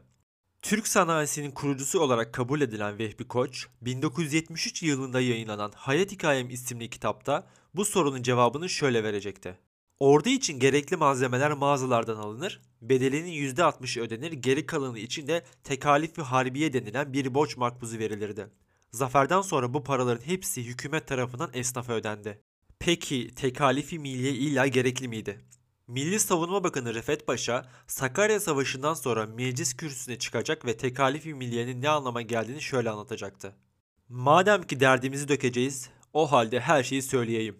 Türk 0.63 0.87
sanayisinin 0.87 1.51
kurucusu 1.51 1.99
olarak 1.99 2.33
kabul 2.33 2.61
edilen 2.61 2.99
Vehbi 2.99 3.27
Koç, 3.27 3.67
1973 3.81 4.83
yılında 4.83 5.21
yayınlanan 5.21 5.71
Hayat 5.75 6.11
Hikayem 6.11 6.49
isimli 6.49 6.89
kitapta 6.89 7.47
bu 7.73 7.85
sorunun 7.85 8.21
cevabını 8.23 8.69
şöyle 8.69 9.03
verecekti. 9.03 9.57
Ordu 9.99 10.29
için 10.29 10.59
gerekli 10.59 10.97
malzemeler 10.97 11.51
mağazalardan 11.51 12.17
alınır, 12.17 12.61
bedelinin 12.81 13.55
%60'ı 13.55 14.03
ödenir, 14.03 14.31
geri 14.31 14.65
kalanı 14.65 14.99
için 14.99 15.27
de 15.27 15.43
tekalifi 15.63 16.21
harbiye 16.21 16.73
denilen 16.73 17.13
bir 17.13 17.33
borç 17.33 17.57
makbuzu 17.57 17.99
verilirdi. 17.99 18.47
Zaferden 18.91 19.41
sonra 19.41 19.73
bu 19.73 19.83
paraların 19.83 20.25
hepsi 20.25 20.63
hükümet 20.63 21.07
tarafından 21.07 21.49
esnafa 21.53 21.93
ödendi. 21.93 22.41
Peki 22.79 23.35
tekalifi 23.35 23.99
milliye 23.99 24.31
illa 24.31 24.67
gerekli 24.67 25.07
miydi? 25.07 25.39
Milli 25.87 26.19
Savunma 26.19 26.63
Bakanı 26.63 26.93
Refet 26.93 27.27
Paşa, 27.27 27.65
Sakarya 27.87 28.39
Savaşı'ndan 28.39 28.93
sonra 28.93 29.25
meclis 29.25 29.73
kürsüsüne 29.73 30.19
çıkacak 30.19 30.65
ve 30.65 30.77
tekalifi 30.77 31.33
milliyenin 31.33 31.81
ne 31.81 31.89
anlama 31.89 32.21
geldiğini 32.21 32.61
şöyle 32.61 32.89
anlatacaktı. 32.89 33.55
Madem 34.09 34.63
ki 34.63 34.79
derdimizi 34.79 35.27
dökeceğiz, 35.27 35.89
o 36.13 36.31
halde 36.31 36.59
her 36.59 36.83
şeyi 36.83 37.01
söyleyeyim. 37.01 37.59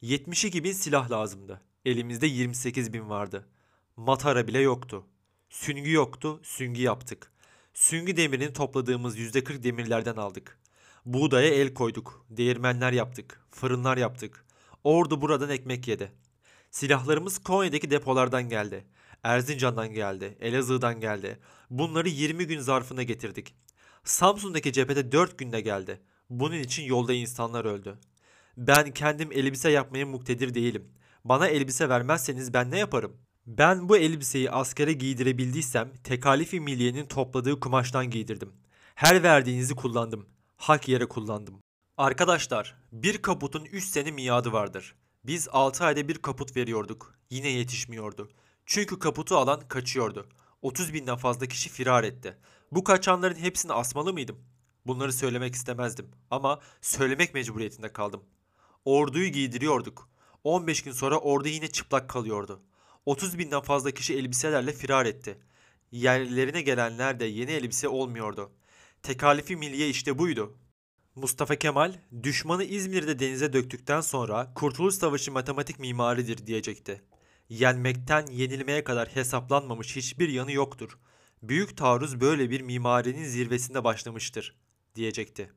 72 0.00 0.64
bin 0.64 0.72
silah 0.72 1.10
lazımdı. 1.10 1.60
Elimizde 1.84 2.26
28 2.26 2.92
bin 2.92 3.10
vardı. 3.10 3.48
Matara 3.96 4.48
bile 4.48 4.58
yoktu. 4.58 5.06
Süngü 5.48 5.92
yoktu, 5.92 6.40
süngü 6.42 6.82
yaptık. 6.82 7.32
Süngü 7.74 8.16
demirini 8.16 8.52
topladığımız 8.52 9.18
%40 9.18 9.62
demirlerden 9.62 10.16
aldık. 10.16 10.58
Buğdaya 11.06 11.48
el 11.48 11.74
koyduk, 11.74 12.26
değirmenler 12.30 12.92
yaptık, 12.92 13.46
fırınlar 13.50 13.96
yaptık. 13.96 14.44
Ordu 14.84 15.20
buradan 15.20 15.50
ekmek 15.50 15.88
yedi.'' 15.88 16.23
Silahlarımız 16.74 17.38
Konya'daki 17.38 17.90
depolardan 17.90 18.48
geldi. 18.48 18.84
Erzincan'dan 19.22 19.94
geldi, 19.94 20.36
Elazığ'dan 20.40 21.00
geldi. 21.00 21.38
Bunları 21.70 22.08
20 22.08 22.46
gün 22.46 22.60
zarfına 22.60 23.02
getirdik. 23.02 23.54
Samsun'daki 24.04 24.72
cephede 24.72 25.12
4 25.12 25.38
günde 25.38 25.60
geldi. 25.60 26.00
Bunun 26.30 26.56
için 26.56 26.82
yolda 26.82 27.12
insanlar 27.12 27.64
öldü. 27.64 27.98
Ben 28.56 28.90
kendim 28.90 29.32
elbise 29.32 29.70
yapmaya 29.70 30.06
muktedir 30.06 30.54
değilim. 30.54 30.88
Bana 31.24 31.48
elbise 31.48 31.88
vermezseniz 31.88 32.54
ben 32.54 32.70
ne 32.70 32.78
yaparım? 32.78 33.16
Ben 33.46 33.88
bu 33.88 33.96
elbiseyi 33.96 34.50
askere 34.50 34.92
giydirebildiysem 34.92 35.92
tekalifi 36.04 36.60
milliyenin 36.60 37.06
topladığı 37.06 37.60
kumaştan 37.60 38.10
giydirdim. 38.10 38.52
Her 38.94 39.22
verdiğinizi 39.22 39.74
kullandım. 39.74 40.26
Hak 40.56 40.88
yere 40.88 41.08
kullandım. 41.08 41.58
Arkadaşlar, 41.96 42.76
bir 42.92 43.22
kaputun 43.22 43.64
3 43.64 43.84
sene 43.84 44.10
miadı 44.10 44.52
vardır. 44.52 44.94
Biz 45.24 45.48
6 45.52 45.84
ayda 45.84 46.08
bir 46.08 46.18
kaput 46.18 46.56
veriyorduk. 46.56 47.14
Yine 47.30 47.48
yetişmiyordu. 47.48 48.30
Çünkü 48.66 48.98
kaputu 48.98 49.36
alan 49.36 49.60
kaçıyordu. 49.68 50.28
30 50.62 50.94
binden 50.94 51.16
fazla 51.16 51.46
kişi 51.46 51.70
firar 51.70 52.04
etti. 52.04 52.38
Bu 52.72 52.84
kaçanların 52.84 53.36
hepsini 53.36 53.72
asmalı 53.72 54.12
mıydım? 54.12 54.38
Bunları 54.86 55.12
söylemek 55.12 55.54
istemezdim 55.54 56.10
ama 56.30 56.60
söylemek 56.80 57.34
mecburiyetinde 57.34 57.92
kaldım. 57.92 58.24
Orduyu 58.84 59.28
giydiriyorduk. 59.28 60.08
15 60.44 60.82
gün 60.82 60.92
sonra 60.92 61.18
ordu 61.18 61.48
yine 61.48 61.68
çıplak 61.68 62.08
kalıyordu. 62.08 62.62
30 63.06 63.38
binden 63.38 63.60
fazla 63.60 63.90
kişi 63.90 64.14
elbiselerle 64.14 64.72
firar 64.72 65.06
etti. 65.06 65.38
Yerlerine 65.92 66.62
gelenler 66.62 67.20
de 67.20 67.24
yeni 67.24 67.50
elbise 67.50 67.88
olmuyordu. 67.88 68.52
Tekalifi 69.02 69.56
milliye 69.56 69.88
işte 69.88 70.18
buydu. 70.18 70.56
Mustafa 71.16 71.56
Kemal, 71.56 71.94
düşmanı 72.22 72.64
İzmir'de 72.64 73.18
denize 73.18 73.52
döktükten 73.52 74.00
sonra 74.00 74.52
Kurtuluş 74.54 74.94
Savaşı 74.94 75.32
matematik 75.32 75.78
mimaridir 75.78 76.46
diyecekti. 76.46 77.02
Yenmekten 77.48 78.26
yenilmeye 78.26 78.84
kadar 78.84 79.08
hesaplanmamış 79.08 79.96
hiçbir 79.96 80.28
yanı 80.28 80.52
yoktur. 80.52 80.98
Büyük 81.42 81.76
taarruz 81.76 82.20
böyle 82.20 82.50
bir 82.50 82.60
mimarinin 82.60 83.24
zirvesinde 83.24 83.84
başlamıştır 83.84 84.56
diyecekti. 84.94 85.52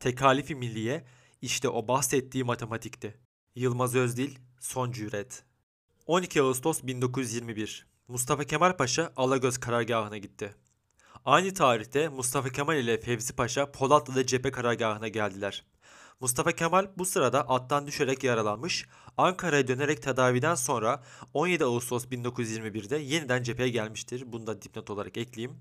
Tekalifi 0.00 0.54
milliye 0.54 1.04
işte 1.42 1.68
o 1.68 1.88
bahsettiği 1.88 2.44
matematikti. 2.44 3.20
Yılmaz 3.54 3.94
Özdil, 3.94 4.36
Son 4.60 4.92
Cüret 4.92 5.44
12 6.06 6.42
Ağustos 6.42 6.82
1921 6.82 7.86
Mustafa 8.08 8.44
Kemal 8.44 8.76
Paşa 8.76 9.12
Alagöz 9.16 9.58
karargahına 9.58 10.18
gitti. 10.18 10.54
Aynı 11.24 11.54
tarihte 11.54 12.08
Mustafa 12.08 12.48
Kemal 12.48 12.76
ile 12.76 13.00
Fevzi 13.00 13.32
Paşa 13.32 13.72
Polatlı'da 13.72 14.26
cephe 14.26 14.50
karargahına 14.50 15.08
geldiler. 15.08 15.64
Mustafa 16.20 16.52
Kemal 16.52 16.86
bu 16.98 17.04
sırada 17.04 17.48
attan 17.48 17.86
düşerek 17.86 18.24
yaralanmış, 18.24 18.86
Ankara'ya 19.16 19.68
dönerek 19.68 20.02
tedaviden 20.02 20.54
sonra 20.54 21.02
17 21.34 21.64
Ağustos 21.64 22.04
1921'de 22.04 22.96
yeniden 22.96 23.42
cepheye 23.42 23.68
gelmiştir. 23.68 24.22
Bunu 24.26 24.46
da 24.46 24.62
dipnot 24.62 24.90
olarak 24.90 25.16
ekleyeyim. 25.16 25.60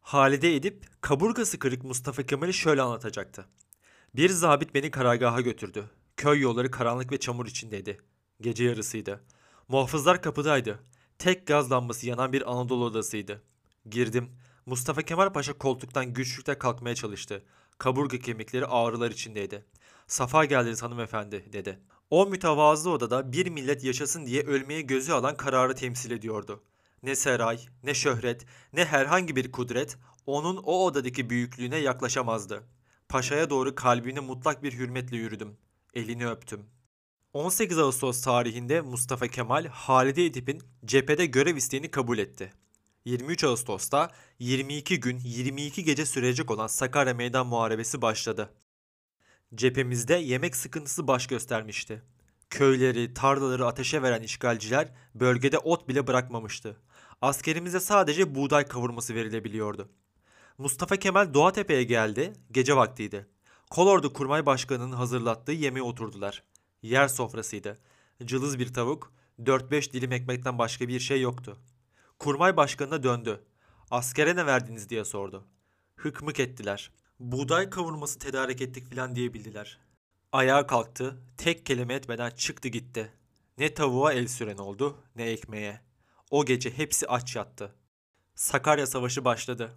Halide 0.00 0.56
Edip, 0.56 0.86
kaburgası 1.00 1.58
kırık 1.58 1.84
Mustafa 1.84 2.22
Kemal'i 2.22 2.54
şöyle 2.54 2.82
anlatacaktı. 2.82 3.46
Bir 4.14 4.28
zabit 4.28 4.74
beni 4.74 4.90
karargaha 4.90 5.40
götürdü. 5.40 5.90
Köy 6.16 6.40
yolları 6.40 6.70
karanlık 6.70 7.12
ve 7.12 7.20
çamur 7.20 7.46
içindeydi. 7.46 8.00
Gece 8.40 8.64
yarısıydı. 8.64 9.24
Muhafızlar 9.68 10.22
kapıdaydı. 10.22 10.78
Tek 11.18 11.46
gaz 11.46 11.70
lambası 11.70 12.06
yanan 12.06 12.32
bir 12.32 12.52
Anadolu 12.52 12.84
odasıydı. 12.84 13.42
Girdim. 13.90 14.30
Mustafa 14.66 15.02
Kemal 15.02 15.32
Paşa 15.32 15.52
koltuktan 15.52 16.14
güçlükle 16.14 16.58
kalkmaya 16.58 16.94
çalıştı. 16.94 17.44
Kaburga 17.78 18.18
kemikleri 18.18 18.66
ağrılar 18.66 19.10
içindeydi. 19.10 19.64
Safa 20.06 20.44
geldiniz 20.44 20.82
hanımefendi 20.82 21.52
dedi. 21.52 21.78
O 22.10 22.26
mütevazı 22.26 22.90
odada 22.90 23.32
bir 23.32 23.46
millet 23.46 23.84
yaşasın 23.84 24.26
diye 24.26 24.42
ölmeye 24.42 24.80
gözü 24.80 25.12
alan 25.12 25.36
kararı 25.36 25.74
temsil 25.74 26.10
ediyordu. 26.10 26.62
Ne 27.02 27.14
saray, 27.14 27.60
ne 27.82 27.94
şöhret, 27.94 28.46
ne 28.72 28.84
herhangi 28.84 29.36
bir 29.36 29.52
kudret 29.52 29.98
onun 30.26 30.56
o 30.56 30.84
odadaki 30.84 31.30
büyüklüğüne 31.30 31.76
yaklaşamazdı. 31.76 32.62
Paşa'ya 33.08 33.50
doğru 33.50 33.74
kalbine 33.74 34.20
mutlak 34.20 34.62
bir 34.62 34.72
hürmetle 34.72 35.16
yürüdüm. 35.16 35.56
Elini 35.94 36.28
öptüm. 36.28 36.66
18 37.32 37.78
Ağustos 37.78 38.22
tarihinde 38.22 38.80
Mustafa 38.80 39.28
Kemal 39.28 39.66
Halide 39.66 40.26
Edip'in 40.26 40.62
cephede 40.84 41.26
görev 41.26 41.56
isteğini 41.56 41.90
kabul 41.90 42.18
etti. 42.18 42.52
23 43.04 43.44
Ağustos'ta 43.44 44.10
22 44.38 45.00
gün 45.00 45.18
22 45.18 45.84
gece 45.84 46.06
sürecek 46.06 46.50
olan 46.50 46.66
Sakarya 46.66 47.14
Meydan 47.14 47.46
Muharebesi 47.46 48.02
başladı. 48.02 48.50
Cephemizde 49.54 50.14
yemek 50.14 50.56
sıkıntısı 50.56 51.08
baş 51.08 51.26
göstermişti. 51.26 52.02
Köyleri, 52.50 53.14
tarlaları 53.14 53.66
ateşe 53.66 54.02
veren 54.02 54.22
işgalciler 54.22 54.88
bölgede 55.14 55.58
ot 55.58 55.88
bile 55.88 56.06
bırakmamıştı. 56.06 56.76
Askerimize 57.22 57.80
sadece 57.80 58.34
buğday 58.34 58.68
kavurması 58.68 59.14
verilebiliyordu. 59.14 59.88
Mustafa 60.58 60.96
Kemal 60.96 61.34
Doğatepe'ye 61.34 61.82
geldi, 61.84 62.32
gece 62.50 62.76
vaktiydi. 62.76 63.26
Kolordu 63.70 64.12
Kurmay 64.12 64.46
Başkanı'nın 64.46 64.92
hazırlattığı 64.92 65.52
yemeğe 65.52 65.82
oturdular. 65.82 66.42
Yer 66.82 67.08
sofrasıydı. 67.08 67.78
Cılız 68.24 68.58
bir 68.58 68.74
tavuk, 68.74 69.12
4-5 69.40 69.92
dilim 69.92 70.12
ekmekten 70.12 70.58
başka 70.58 70.88
bir 70.88 71.00
şey 71.00 71.20
yoktu. 71.20 71.58
Kurmay 72.22 72.56
başkanına 72.56 73.02
döndü. 73.02 73.44
Askere 73.90 74.36
ne 74.36 74.46
verdiniz 74.46 74.88
diye 74.88 75.04
sordu. 75.04 75.44
Hıkmık 75.96 76.40
ettiler. 76.40 76.90
Buğday 77.20 77.70
kavurması 77.70 78.18
tedarik 78.18 78.62
ettik 78.62 78.88
filan 78.90 79.14
diyebildiler. 79.14 79.78
Ayağa 80.32 80.66
kalktı, 80.66 81.22
tek 81.36 81.66
kelime 81.66 81.94
etmeden 81.94 82.30
çıktı 82.30 82.68
gitti. 82.68 83.12
Ne 83.58 83.74
tavuğa 83.74 84.12
el 84.12 84.28
süren 84.28 84.56
oldu, 84.56 84.98
ne 85.16 85.24
ekmeğe. 85.24 85.80
O 86.30 86.44
gece 86.44 86.78
hepsi 86.78 87.08
aç 87.08 87.36
yattı. 87.36 87.74
Sakarya 88.34 88.86
Savaşı 88.86 89.24
başladı. 89.24 89.70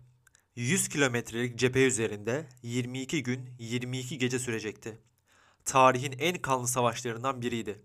100 0.55 0.89
kilometrelik 0.89 1.59
cephe 1.59 1.85
üzerinde 1.85 2.49
22 2.63 3.23
gün 3.23 3.49
22 3.59 4.17
gece 4.17 4.39
sürecekti. 4.39 5.01
Tarihin 5.63 6.15
en 6.19 6.41
kanlı 6.41 6.67
savaşlarından 6.67 7.41
biriydi. 7.41 7.81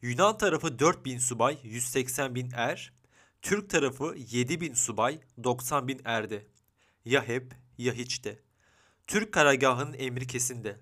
Yunan 0.00 0.38
tarafı 0.38 0.78
4000 0.78 1.18
subay, 1.18 1.58
180 1.62 2.34
bin 2.34 2.50
er, 2.54 3.01
Türk 3.42 3.70
tarafı 3.70 4.14
7000 4.16 4.74
subay, 4.74 5.20
90 5.44 5.88
bin 5.88 6.00
erdi. 6.04 6.48
Ya 7.04 7.28
hep 7.28 7.54
ya 7.78 7.92
hiçti. 7.92 8.42
Türk 9.06 9.32
karargahının 9.32 9.94
emri 9.98 10.26
kesindi. 10.26 10.80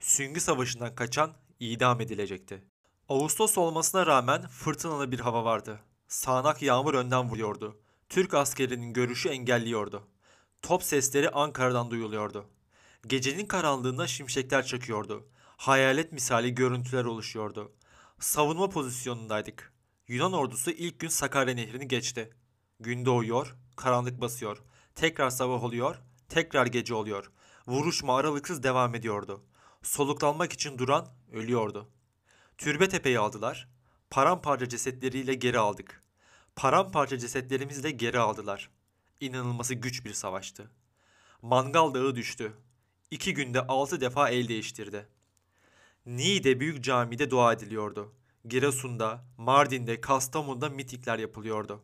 Süngü 0.00 0.40
Savaşı'ndan 0.40 0.94
kaçan 0.94 1.36
idam 1.60 2.00
edilecekti. 2.00 2.64
Ağustos 3.08 3.58
olmasına 3.58 4.06
rağmen 4.06 4.48
fırtınalı 4.48 5.12
bir 5.12 5.20
hava 5.20 5.44
vardı. 5.44 5.80
Sağanak 6.08 6.62
yağmur 6.62 6.94
önden 6.94 7.30
vuruyordu. 7.30 7.80
Türk 8.08 8.34
askerinin 8.34 8.92
görüşü 8.92 9.28
engelliyordu. 9.28 10.08
Top 10.62 10.82
sesleri 10.82 11.30
Ankara'dan 11.30 11.90
duyuluyordu. 11.90 12.46
Gecenin 13.06 13.46
karanlığında 13.46 14.06
şimşekler 14.06 14.66
çakıyordu. 14.66 15.28
Hayalet 15.56 16.12
misali 16.12 16.54
görüntüler 16.54 17.04
oluşuyordu. 17.04 17.72
Savunma 18.18 18.68
pozisyonundaydık. 18.68 19.72
Yunan 20.10 20.32
ordusu 20.32 20.70
ilk 20.70 21.00
gün 21.00 21.08
Sakarya 21.08 21.54
Nehri'ni 21.54 21.88
geçti. 21.88 22.30
Gün 22.80 23.04
doğuyor, 23.04 23.56
karanlık 23.76 24.20
basıyor. 24.20 24.62
Tekrar 24.94 25.30
sabah 25.30 25.64
oluyor, 25.64 25.96
tekrar 26.28 26.66
gece 26.66 26.94
oluyor. 26.94 27.30
Vuruşma 27.66 28.16
aralıksız 28.16 28.62
devam 28.62 28.94
ediyordu. 28.94 29.44
Soluklanmak 29.82 30.52
için 30.52 30.78
duran 30.78 31.08
ölüyordu. 31.32 31.90
Türbe 32.58 32.88
tepeyi 32.88 33.18
aldılar. 33.18 33.68
Paramparça 34.10 34.68
cesetleriyle 34.68 35.34
geri 35.34 35.58
aldık. 35.58 36.02
Paramparça 36.56 37.18
cesetlerimizle 37.18 37.90
geri 37.90 38.18
aldılar. 38.18 38.70
İnanılması 39.20 39.74
güç 39.74 40.04
bir 40.04 40.12
savaştı. 40.12 40.70
Mangal 41.42 41.94
dağı 41.94 42.16
düştü. 42.16 42.52
İki 43.10 43.34
günde 43.34 43.66
altı 43.66 44.00
defa 44.00 44.30
el 44.30 44.48
değiştirdi. 44.48 45.08
Niğde 46.06 46.60
Büyük 46.60 46.84
Cami'de 46.84 47.30
dua 47.30 47.52
ediliyordu. 47.52 48.19
Giresun'da, 48.48 49.24
Mardin'de, 49.38 50.00
Kastamonu'da 50.00 50.68
mitikler 50.68 51.18
yapılıyordu. 51.18 51.82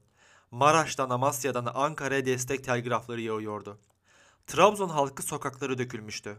Maraş'tan, 0.50 1.10
Amasya'dan 1.10 1.66
Ankara'ya 1.75 2.26
destek 2.26 2.64
telgrafları 2.64 3.20
yağıyordu. 3.20 3.78
Trabzon 4.46 4.88
halkı 4.88 5.22
sokakları 5.22 5.78
dökülmüştü. 5.78 6.36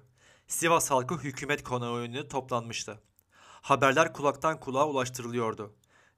Sivas 0.48 0.92
halkı 0.92 1.18
hükümet 1.18 1.64
konağı 1.64 1.96
önüne 1.96 2.28
toplanmıştı. 2.28 3.00
Haberler 3.62 4.14
kulaktan 4.14 4.60
kulağa 4.60 4.88
ulaştırılıyordu. 4.88 5.74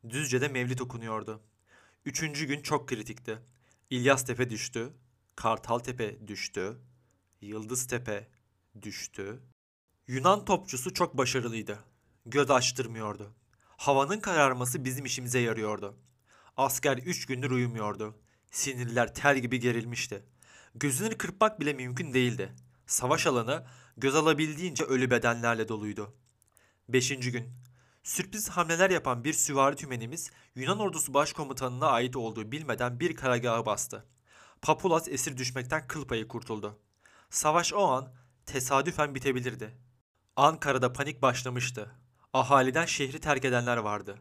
Düzce'de 0.09 0.47
mevlit 0.47 0.81
okunuyordu. 0.81 1.41
Üçüncü 2.05 2.45
gün 2.45 2.61
çok 2.61 2.87
kritikti. 2.87 3.39
İlyas 3.89 4.25
Tepe 4.25 4.49
düştü. 4.49 4.93
Kartal 5.35 5.79
Tepe 5.79 6.27
düştü. 6.27 6.77
Yıldız 7.41 7.87
Tepe 7.87 8.27
düştü. 8.81 9.43
Yunan 10.07 10.45
topçusu 10.45 10.93
çok 10.93 11.17
başarılıydı. 11.17 11.79
Göz 12.25 12.51
açtırmıyordu. 12.51 13.33
Havanın 13.79 14.19
kararması 14.19 14.85
bizim 14.85 15.05
işimize 15.05 15.39
yarıyordu. 15.39 15.97
Asker 16.57 16.97
üç 16.97 17.25
gündür 17.25 17.51
uyumuyordu. 17.51 18.15
Sinirler 18.51 19.13
tel 19.13 19.39
gibi 19.39 19.59
gerilmişti. 19.59 20.23
Gözünü 20.75 21.17
kırpmak 21.17 21.59
bile 21.59 21.73
mümkün 21.73 22.13
değildi. 22.13 22.53
Savaş 22.87 23.27
alanı 23.27 23.65
göz 23.97 24.15
alabildiğince 24.15 24.83
ölü 24.83 25.11
bedenlerle 25.11 25.67
doluydu. 25.67 26.13
Beşinci 26.89 27.31
gün. 27.31 27.49
Sürpriz 28.03 28.49
hamleler 28.49 28.89
yapan 28.89 29.23
bir 29.23 29.33
süvari 29.33 29.75
tümenimiz 29.75 30.31
Yunan 30.55 30.79
ordusu 30.79 31.13
başkomutanına 31.13 31.87
ait 31.87 32.15
olduğu 32.15 32.51
bilmeden 32.51 32.99
bir 32.99 33.15
karargahı 33.15 33.65
bastı. 33.65 34.05
Papulas 34.61 35.07
esir 35.07 35.37
düşmekten 35.37 35.87
kıl 35.87 36.07
payı 36.07 36.27
kurtuldu. 36.27 36.79
Savaş 37.29 37.73
o 37.73 37.87
an 37.87 38.13
tesadüfen 38.45 39.15
bitebilirdi. 39.15 39.77
Ankara'da 40.35 40.93
panik 40.93 41.21
başlamıştı. 41.21 41.98
Ahaliden 42.33 42.85
şehri 42.85 43.19
terk 43.19 43.45
edenler 43.45 43.77
vardı. 43.77 44.17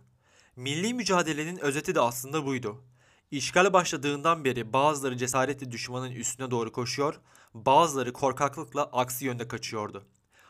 Milli 0.57 0.95
mücadelenin 0.95 1.59
özeti 1.59 1.95
de 1.95 2.00
aslında 2.00 2.47
buydu. 2.47 2.85
İşgal 3.31 3.73
başladığından 3.73 4.45
beri 4.45 4.73
bazıları 4.73 5.17
cesaretle 5.17 5.71
düşmanın 5.71 6.11
üstüne 6.11 6.50
doğru 6.50 6.73
koşuyor, 6.73 7.21
bazıları 7.55 8.12
korkaklıkla 8.12 8.83
aksi 8.83 9.25
yönde 9.25 9.49
kaçıyordu. 9.49 10.07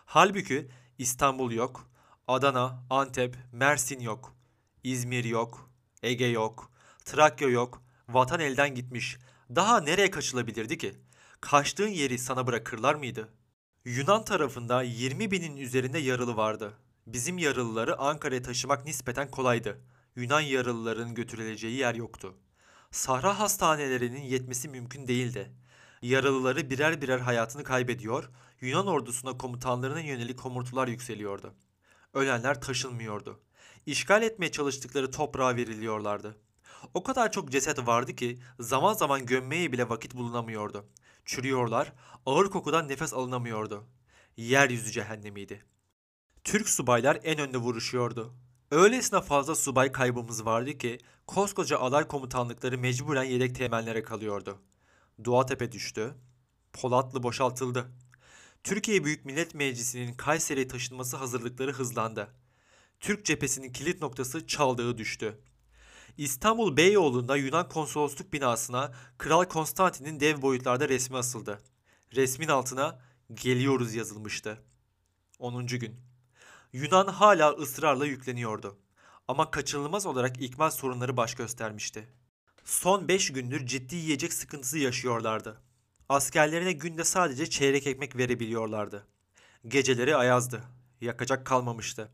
Halbuki 0.06 0.68
İstanbul 0.98 1.52
yok, 1.52 1.90
Adana, 2.28 2.84
Antep, 2.90 3.36
Mersin 3.52 4.00
yok, 4.00 4.34
İzmir 4.84 5.24
yok, 5.24 5.70
Ege 6.02 6.26
yok, 6.26 6.70
Trakya 7.04 7.48
yok, 7.48 7.82
vatan 8.08 8.40
elden 8.40 8.74
gitmiş. 8.74 9.18
Daha 9.54 9.80
nereye 9.80 10.10
kaçılabilirdi 10.10 10.78
ki? 10.78 10.94
Kaçtığın 11.40 11.88
yeri 11.88 12.18
sana 12.18 12.46
bırakırlar 12.46 12.94
mıydı? 12.94 13.28
Yunan 13.84 14.24
tarafında 14.24 14.82
20 14.82 15.30
binin 15.30 15.56
üzerinde 15.56 15.98
yaralı 15.98 16.36
vardı. 16.36 16.74
Bizim 17.12 17.38
yaralıları 17.38 17.98
Ankara'ya 17.98 18.42
taşımak 18.42 18.84
nispeten 18.84 19.30
kolaydı. 19.30 19.80
Yunan 20.16 20.40
yaralıların 20.40 21.14
götürüleceği 21.14 21.76
yer 21.76 21.94
yoktu. 21.94 22.34
Sahra 22.90 23.38
hastanelerinin 23.38 24.22
yetmesi 24.22 24.68
mümkün 24.68 25.08
değildi. 25.08 25.52
Yaralıları 26.02 26.70
birer 26.70 27.02
birer 27.02 27.18
hayatını 27.18 27.64
kaybediyor, 27.64 28.30
Yunan 28.60 28.86
ordusuna 28.86 29.38
komutanlarına 29.38 30.00
yönelik 30.00 30.40
homurtular 30.40 30.88
yükseliyordu. 30.88 31.54
Ölenler 32.14 32.60
taşınmıyordu. 32.60 33.40
İşgal 33.86 34.22
etmeye 34.22 34.50
çalıştıkları 34.50 35.10
toprağa 35.10 35.56
veriliyorlardı. 35.56 36.38
O 36.94 37.02
kadar 37.02 37.32
çok 37.32 37.50
ceset 37.50 37.86
vardı 37.86 38.14
ki 38.14 38.38
zaman 38.60 38.94
zaman 38.94 39.26
gömmeye 39.26 39.72
bile 39.72 39.88
vakit 39.88 40.14
bulunamıyordu. 40.14 40.86
Çürüyorlar, 41.24 41.92
ağır 42.26 42.50
kokudan 42.50 42.88
nefes 42.88 43.14
alınamıyordu. 43.14 43.84
Yeryüzü 44.36 44.92
cehennemiydi. 44.92 45.77
Türk 46.48 46.68
subaylar 46.68 47.18
en 47.24 47.38
önde 47.38 47.58
vuruşuyordu. 47.58 48.34
Öylesine 48.70 49.20
fazla 49.20 49.54
subay 49.54 49.92
kaybımız 49.92 50.44
vardı 50.44 50.78
ki 50.78 50.98
koskoca 51.26 51.78
alay 51.78 52.08
komutanlıkları 52.08 52.78
mecburen 52.78 53.24
yedek 53.24 53.54
temenlere 53.54 54.02
kalıyordu. 54.02 54.58
Doğatepe 55.24 55.72
düştü. 55.72 56.14
Polatlı 56.72 57.22
boşaltıldı. 57.22 57.86
Türkiye 58.64 59.04
Büyük 59.04 59.24
Millet 59.24 59.54
Meclisi'nin 59.54 60.14
Kayseri'ye 60.14 60.68
taşınması 60.68 61.16
hazırlıkları 61.16 61.72
hızlandı. 61.72 62.28
Türk 63.00 63.24
cephesinin 63.24 63.72
kilit 63.72 64.02
noktası 64.02 64.46
Çaldığı 64.46 64.98
düştü. 64.98 65.40
İstanbul 66.18 66.76
Beyoğlu'nda 66.76 67.36
Yunan 67.36 67.68
konsolosluk 67.68 68.32
binasına 68.32 68.92
Kral 69.18 69.44
Konstantin'in 69.44 70.20
dev 70.20 70.42
boyutlarda 70.42 70.88
resmi 70.88 71.16
asıldı. 71.16 71.62
Resmin 72.14 72.48
altına 72.48 73.00
geliyoruz 73.34 73.94
yazılmıştı. 73.94 74.62
10. 75.38 75.66
gün. 75.66 76.07
Yunan 76.72 77.06
hala 77.06 77.50
ısrarla 77.50 78.06
yükleniyordu. 78.06 78.76
Ama 79.28 79.50
kaçınılmaz 79.50 80.06
olarak 80.06 80.42
ikmal 80.42 80.70
sorunları 80.70 81.16
baş 81.16 81.34
göstermişti. 81.34 82.08
Son 82.64 83.08
5 83.08 83.32
gündür 83.32 83.66
ciddi 83.66 83.96
yiyecek 83.96 84.32
sıkıntısı 84.32 84.78
yaşıyorlardı. 84.78 85.60
Askerlerine 86.08 86.72
günde 86.72 87.04
sadece 87.04 87.50
çeyrek 87.50 87.86
ekmek 87.86 88.16
verebiliyorlardı. 88.16 89.06
Geceleri 89.68 90.16
ayazdı. 90.16 90.62
Yakacak 91.00 91.46
kalmamıştı. 91.46 92.10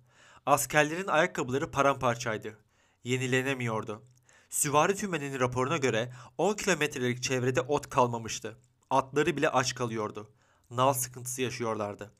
Askerlerin 0.47 1.07
ayakkabıları 1.07 1.71
paramparçaydı. 1.71 2.59
Yenilenemiyordu. 3.05 4.03
Süvari 4.51 4.95
tümeninin 4.95 5.41
raporuna 5.41 5.77
göre 5.77 6.13
10 6.39 6.55
kilometrelik 6.55 7.23
çevrede 7.23 7.61
ot 7.61 7.89
kalmamıştı. 7.89 8.57
Atları 8.91 9.37
bile 9.37 9.49
aç 9.49 9.75
kalıyordu. 9.75 10.31
Nal 10.71 10.93
sıkıntısı 10.93 11.43
yaşıyorlardı. 11.43 12.13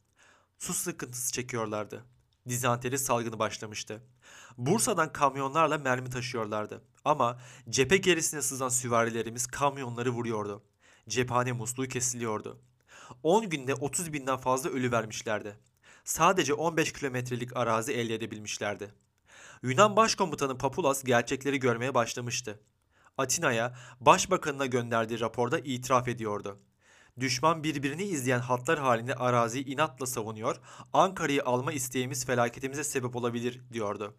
Su 0.59 0.75
sıkıntısı 0.75 1.33
çekiyorlardı. 1.33 2.05
Dizanteri 2.49 2.99
salgını 2.99 3.39
başlamıştı. 3.39 4.03
Bursa'dan 4.59 5.13
kamyonlarla 5.13 5.79
mermi 5.79 6.11
taşıyorlardı. 6.11 6.85
Ama 7.05 7.41
cephe 7.71 7.97
gerisine 7.97 8.43
sızan 8.43 8.69
süvarilerimiz 8.69 9.47
kamyonları 9.47 10.11
vuruyordu. 10.11 10.63
Cephane 11.09 11.53
musluğu 11.53 11.89
kesiliyordu. 11.89 12.61
10 13.23 13.51
günde 13.51 13.75
30 13.75 14.13
binden 14.13 14.37
fazla 14.37 14.71
ölü 14.71 14.93
vermişlerdi. 14.93 15.59
Sadece 16.05 16.55
15 16.55 16.93
kilometrelik 16.93 17.57
arazi 17.57 17.93
elde 17.93 18.15
edebilmişlerdi. 18.15 18.95
Yunan 19.63 19.97
Başkomutanı 19.97 20.59
Papulas 20.59 21.05
gerçekleri 21.05 21.59
görmeye 21.59 21.95
başlamıştı. 21.95 22.61
Atina'ya 23.19 23.75
başbakanına 24.01 24.67
gönderdiği 24.67 25.21
raporda 25.21 25.59
itiraf 25.59 26.09
ediyordu. 26.09 26.59
Düşman 27.21 27.65
birbirini 27.65 28.03
izleyen 28.03 28.39
hatlar 28.39 28.79
halinde 28.79 29.15
araziyi 29.15 29.65
inatla 29.65 30.07
savunuyor, 30.07 30.61
Ankara'yı 30.93 31.45
alma 31.45 31.73
isteğimiz 31.73 32.27
felaketimize 32.27 32.85
sebep 32.85 33.17
olabilir 33.17 33.63
diyordu. 33.73 34.15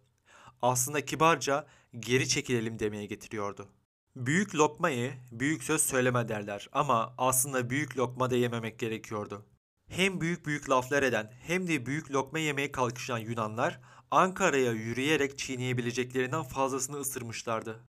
Aslında 0.62 1.04
kibarca 1.04 1.66
geri 1.98 2.28
çekilelim 2.28 2.78
demeye 2.78 3.06
getiriyordu. 3.06 3.68
Büyük 4.16 4.54
lokma 4.54 4.88
ye, 4.88 5.18
büyük 5.32 5.64
söz 5.64 5.82
söyleme 5.82 6.28
derler 6.28 6.68
ama 6.72 7.14
aslında 7.18 7.70
büyük 7.70 7.96
lokma 7.96 8.30
da 8.30 8.36
yememek 8.36 8.78
gerekiyordu. 8.78 9.46
Hem 9.88 10.20
büyük 10.20 10.46
büyük 10.46 10.70
laflar 10.70 11.02
eden 11.02 11.32
hem 11.42 11.68
de 11.68 11.86
büyük 11.86 12.10
lokma 12.10 12.38
yemeye 12.38 12.72
kalkışan 12.72 13.18
Yunanlar 13.18 13.80
Ankara'ya 14.10 14.72
yürüyerek 14.72 15.38
çiğneyebileceklerinden 15.38 16.42
fazlasını 16.42 16.96
ısırmışlardı. 16.96 17.80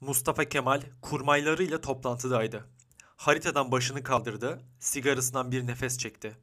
Mustafa 0.00 0.44
Kemal 0.44 0.82
kurmaylarıyla 1.02 1.80
toplantıdaydı. 1.80 2.77
Haritadan 3.18 3.72
başını 3.72 4.02
kaldırdı, 4.02 4.62
sigarasından 4.78 5.52
bir 5.52 5.66
nefes 5.66 5.98
çekti. 5.98 6.36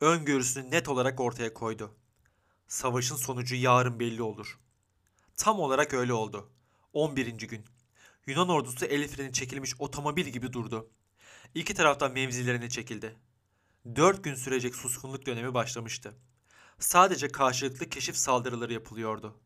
Öngörüsünü 0.00 0.70
net 0.70 0.88
olarak 0.88 1.20
ortaya 1.20 1.54
koydu. 1.54 1.94
Savaşın 2.68 3.16
sonucu 3.16 3.54
yarın 3.54 4.00
belli 4.00 4.22
olur. 4.22 4.58
Tam 5.36 5.60
olarak 5.60 5.94
öyle 5.94 6.12
oldu. 6.12 6.50
11. 6.92 7.26
gün. 7.26 7.64
Yunan 8.26 8.48
ordusu 8.48 8.84
el 8.86 9.08
freni 9.08 9.32
çekilmiş 9.32 9.74
otomobil 9.78 10.26
gibi 10.26 10.52
durdu. 10.52 10.90
İki 11.54 11.74
taraftan 11.74 12.12
mevzilerine 12.12 12.68
çekildi. 12.68 13.16
Dört 13.96 14.24
gün 14.24 14.34
sürecek 14.34 14.74
suskunluk 14.74 15.26
dönemi 15.26 15.54
başlamıştı. 15.54 16.14
Sadece 16.78 17.28
karşılıklı 17.28 17.88
keşif 17.88 18.16
saldırıları 18.16 18.72
yapılıyordu. 18.72 19.36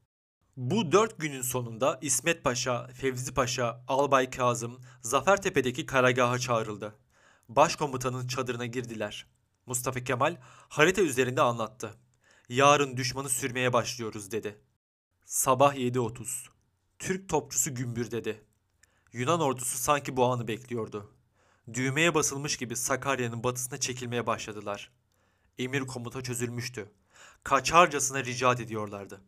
Bu 0.61 0.93
dört 0.93 1.19
günün 1.19 1.43
sonunda 1.43 1.99
İsmet 2.03 2.45
Paşa, 2.45 2.87
Fevzi 2.87 3.35
Paşa, 3.35 3.85
Albay 3.89 4.31
Kazım, 4.31 4.81
Zafertepe'deki 5.03 5.87
karargaha 5.87 6.39
çağrıldı. 6.39 6.97
Başkomutanın 7.49 8.27
çadırına 8.27 8.67
girdiler. 8.67 9.27
Mustafa 9.67 10.01
Kemal 10.01 10.37
harita 10.69 11.03
üzerinde 11.03 11.43
anlattı. 11.43 11.95
Yarın 12.49 12.97
düşmanı 12.97 13.29
sürmeye 13.29 13.73
başlıyoruz 13.73 14.31
dedi. 14.31 14.61
Sabah 15.25 15.75
7.30. 15.75 16.49
Türk 16.99 17.29
topçusu 17.29 17.75
gümbür 17.75 18.11
dedi. 18.11 18.45
Yunan 19.13 19.41
ordusu 19.41 19.79
sanki 19.79 20.17
bu 20.17 20.25
anı 20.25 20.49
bekliyordu. 20.49 21.11
Düğmeye 21.73 22.15
basılmış 22.15 22.57
gibi 22.57 22.77
Sakarya'nın 22.77 23.45
batısına 23.45 23.79
çekilmeye 23.79 24.27
başladılar. 24.27 24.93
Emir 25.59 25.81
komuta 25.81 26.23
çözülmüştü. 26.23 26.91
Kaçarcasına 27.45 28.25
ricat 28.25 28.61
ediyorlardı. 28.61 29.21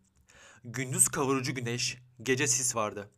Gündüz 0.64 1.08
kavurucu 1.08 1.54
güneş, 1.54 1.98
gece 2.22 2.46
sis 2.46 2.76
vardı. 2.76 3.10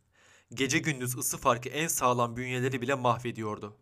Gece 0.53 0.79
gündüz 0.79 1.17
ısı 1.17 1.37
farkı 1.37 1.69
en 1.69 1.87
sağlam 1.87 2.37
bünyeleri 2.37 2.81
bile 2.81 2.95
mahvediyordu. 2.95 3.77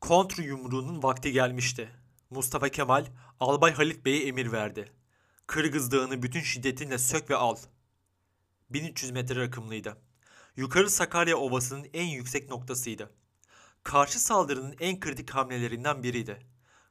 Kontr 0.00 0.42
yumruğunun 0.42 1.02
vakti 1.02 1.32
gelmişti. 1.32 1.90
Mustafa 2.30 2.68
Kemal, 2.68 3.06
Albay 3.40 3.72
Halit 3.72 4.04
Bey'e 4.04 4.26
emir 4.26 4.52
verdi. 4.52 4.92
Kırgız 5.46 5.92
Dağı'nı 5.92 6.22
bütün 6.22 6.40
şiddetinle 6.40 6.98
sök 6.98 7.30
ve 7.30 7.36
al. 7.36 7.56
1300 8.70 9.12
metre 9.12 9.40
rakımlıydı. 9.40 9.96
Yukarı 10.56 10.90
Sakarya 10.90 11.36
Ovası'nın 11.36 11.86
en 11.92 12.06
yüksek 12.06 12.50
noktasıydı. 12.50 13.10
Karşı 13.82 14.20
saldırının 14.20 14.76
en 14.80 15.00
kritik 15.00 15.30
hamlelerinden 15.30 16.02
biriydi. 16.02 16.46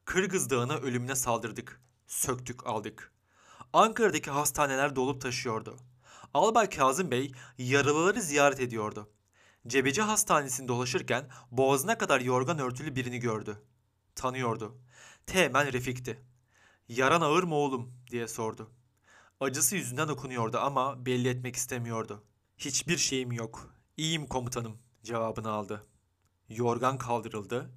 Kırgız 0.05 0.49
Dağı'na 0.49 0.77
ölümüne 0.77 1.15
saldırdık. 1.15 1.81
Söktük 2.07 2.67
aldık. 2.67 3.11
Ankara'daki 3.73 4.31
hastaneler 4.31 4.95
dolup 4.95 5.21
taşıyordu. 5.21 5.77
Albay 6.33 6.69
Kazım 6.69 7.11
Bey 7.11 7.31
yaralıları 7.57 8.21
ziyaret 8.21 8.59
ediyordu. 8.59 9.09
Cebeci 9.67 10.01
Hastanesi'nde 10.01 10.67
dolaşırken 10.67 11.29
boğazına 11.51 11.97
kadar 11.97 12.21
yorgan 12.21 12.59
örtülü 12.59 12.95
birini 12.95 13.19
gördü. 13.19 13.61
Tanıyordu. 14.15 14.77
Teğmen 15.25 15.73
Refik'ti. 15.73 16.21
Yaran 16.87 17.21
ağır 17.21 17.43
mı 17.43 17.55
oğlum 17.55 17.93
diye 18.11 18.27
sordu. 18.27 18.71
Acısı 19.39 19.75
yüzünden 19.75 20.07
okunuyordu 20.07 20.57
ama 20.57 21.05
belli 21.05 21.29
etmek 21.29 21.55
istemiyordu. 21.55 22.23
Hiçbir 22.57 22.97
şeyim 22.97 23.31
yok. 23.31 23.75
İyiyim 23.97 24.27
komutanım 24.27 24.77
cevabını 25.03 25.49
aldı. 25.49 25.87
Yorgan 26.49 26.97
kaldırıldı. 26.97 27.71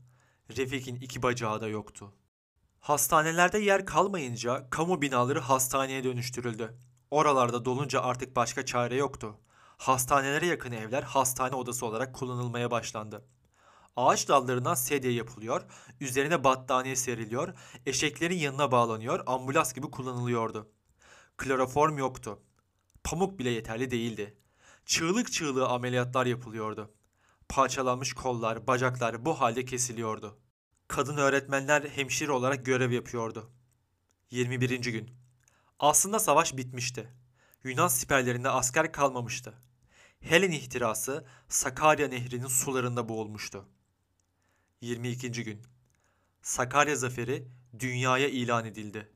Refik'in 0.57 0.97
iki 0.97 1.23
bacağı 1.23 1.61
da 1.61 1.69
yoktu. 1.69 2.13
Hastanelerde 2.81 3.59
yer 3.59 3.87
kalmayınca 3.87 4.71
kamu 4.71 5.03
binaları 5.03 5.41
hastaneye 5.41 6.05
dönüştürüldü. 6.05 6.79
Oralarda 7.11 7.65
dolunca 7.65 8.03
artık 8.03 8.37
başka 8.37 8.65
çare 8.65 8.97
yoktu. 8.97 9.37
Hastanelere 9.77 10.47
yakın 10.47 10.73
evler 10.73 11.03
hastane 11.03 11.55
odası 11.55 11.87
olarak 11.87 12.15
kullanılmaya 12.15 12.71
başlandı. 12.71 13.25
Ağaç 13.97 14.29
dallarından 14.29 14.75
sedye 14.75 15.13
yapılıyor, 15.13 15.67
üzerine 16.01 16.45
battaniye 16.45 16.97
seriliyor, 16.97 17.55
eşeklerin 17.87 18.37
yanına 18.39 18.73
bağlanıyor, 18.73 19.23
ambulans 19.27 19.73
gibi 19.73 19.91
kullanılıyordu. 19.91 20.73
Kloroform 21.37 21.99
yoktu. 21.99 22.43
Pamuk 23.05 23.39
bile 23.39 23.51
yeterli 23.51 23.91
değildi. 23.91 24.39
Çığlık 24.85 25.33
çığlığı 25.33 25.69
ameliyatlar 25.69 26.27
yapılıyordu. 26.27 26.95
Parçalanmış 27.49 28.13
kollar, 28.13 28.67
bacaklar 28.67 29.25
bu 29.25 29.41
halde 29.41 29.65
kesiliyordu. 29.65 30.39
Kadın 30.89 31.17
öğretmenler 31.17 31.83
hemşire 31.83 32.33
olarak 32.33 32.67
görev 32.67 32.91
yapıyordu. 32.91 33.51
21. 34.31 34.81
gün. 34.81 35.20
Aslında 35.81 36.19
savaş 36.19 36.57
bitmişti. 36.57 37.09
Yunan 37.65 37.89
siperlerinde 37.89 38.49
asker 38.49 38.93
kalmamıştı. 38.93 39.55
Helen 40.21 40.51
ihtirası 40.51 41.27
Sakarya 41.49 42.09
Nehri'nin 42.09 42.47
sularında 42.47 43.09
boğulmuştu. 43.09 43.69
22. 44.81 45.31
gün. 45.31 45.63
Sakarya 46.43 46.97
zaferi 46.97 47.49
dünyaya 47.79 48.29
ilan 48.29 48.65
edildi. 48.65 49.13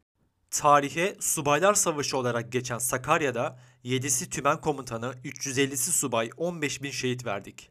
Tarihe 0.51 1.17
Subaylar 1.21 1.75
Savaşı 1.75 2.17
olarak 2.17 2.53
geçen 2.53 2.79
Sakarya'da 2.79 3.61
7'si 3.85 4.31
tümen 4.31 4.61
komutanı, 4.61 5.15
350'si 5.25 5.91
subay, 5.91 6.31
15 6.37 6.83
bin 6.83 6.91
şehit 6.91 7.27
verdik. 7.27 7.71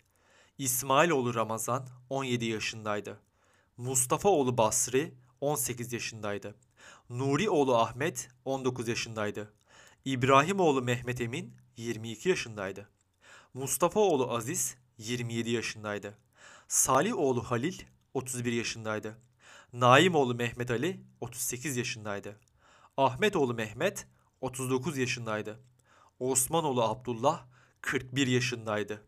İsmailoğlu 0.57 1.35
Ramazan 1.35 1.87
17 2.09 2.45
yaşındaydı. 2.45 3.19
Mustafaoğlu 3.77 4.57
Basri 4.57 5.13
18 5.41 5.93
yaşındaydı. 5.93 6.55
Nurioğlu 7.13 7.77
Ahmet 7.77 8.29
19 8.45 8.87
yaşındaydı. 8.87 9.53
İbrahimoğlu 10.05 10.81
Mehmet 10.81 11.21
Emin 11.21 11.53
22 11.77 12.29
yaşındaydı. 12.29 12.89
Mustafaoğlu 13.53 14.31
Aziz 14.31 14.77
27 14.97 15.49
yaşındaydı. 15.49 16.17
Salihoğlu 16.67 17.43
Halil 17.43 17.79
31 18.13 18.53
yaşındaydı. 18.53 19.17
Naimoğlu 19.73 20.35
Mehmet 20.35 20.71
Ali 20.71 21.01
38 21.21 21.77
yaşındaydı. 21.77 22.39
Ahmetoğlu 22.97 23.53
Mehmet 23.53 24.07
39 24.41 24.97
yaşındaydı. 24.97 25.59
Osmanoğlu 26.19 26.83
Abdullah 26.83 27.45
41 27.81 28.27
yaşındaydı. 28.27 29.03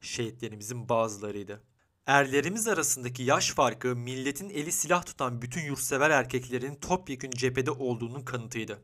Şehitlerimizin 0.00 0.88
bazılarıydı. 0.88 1.62
Erlerimiz 2.06 2.68
arasındaki 2.68 3.22
yaş 3.22 3.50
farkı 3.50 3.96
milletin 3.96 4.50
eli 4.50 4.72
silah 4.72 5.04
tutan 5.04 5.42
bütün 5.42 5.64
yurtsever 5.64 6.10
erkeklerin 6.10 6.74
topyekün 6.74 7.30
cephede 7.30 7.70
olduğunun 7.70 8.20
kanıtıydı. 8.20 8.82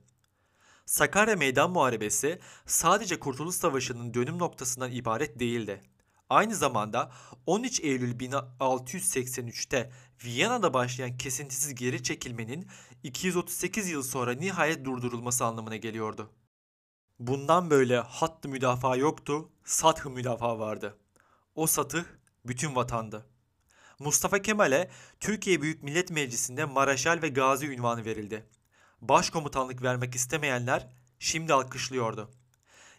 Sakarya 0.87 1.37
Meydan 1.37 1.71
Muharebesi 1.71 2.39
sadece 2.67 3.21
Kurtuluş 3.21 3.55
Savaşı'nın 3.55 4.15
dönüm 4.15 4.39
noktasından 4.39 4.93
ibaret 4.93 5.39
değildi. 5.39 5.81
Aynı 6.31 6.55
zamanda 6.55 7.13
13 7.47 7.81
Eylül 7.81 8.21
1683'te 8.21 9.93
Viyana'da 10.25 10.75
başlayan 10.75 11.17
kesintisiz 11.17 11.75
geri 11.75 12.03
çekilmenin 12.03 12.67
238 13.03 13.89
yıl 13.89 14.03
sonra 14.03 14.33
nihayet 14.33 14.85
durdurulması 14.85 15.45
anlamına 15.45 15.77
geliyordu. 15.77 16.31
Bundan 17.19 17.71
böyle 17.71 17.99
hattı 17.99 18.49
müdafaa 18.49 18.97
yoktu, 18.97 19.49
sathı 19.65 20.11
müdafaa 20.11 20.59
vardı. 20.59 20.99
O 21.55 21.67
satıh 21.67 22.05
bütün 22.47 22.75
vatandı. 22.75 23.27
Mustafa 23.99 24.43
Kemal'e 24.43 24.91
Türkiye 25.21 25.63
Büyük 25.63 25.83
Millet 25.83 26.11
Meclisi'nde 26.11 26.65
Maraşal 26.65 27.23
ve 27.23 27.29
Gazi 27.29 27.67
ünvanı 27.67 28.05
verildi. 28.05 28.47
Başkomutanlık 29.01 29.83
vermek 29.83 30.15
istemeyenler 30.15 30.89
şimdi 31.19 31.55
alkışlıyordu. 31.55 32.31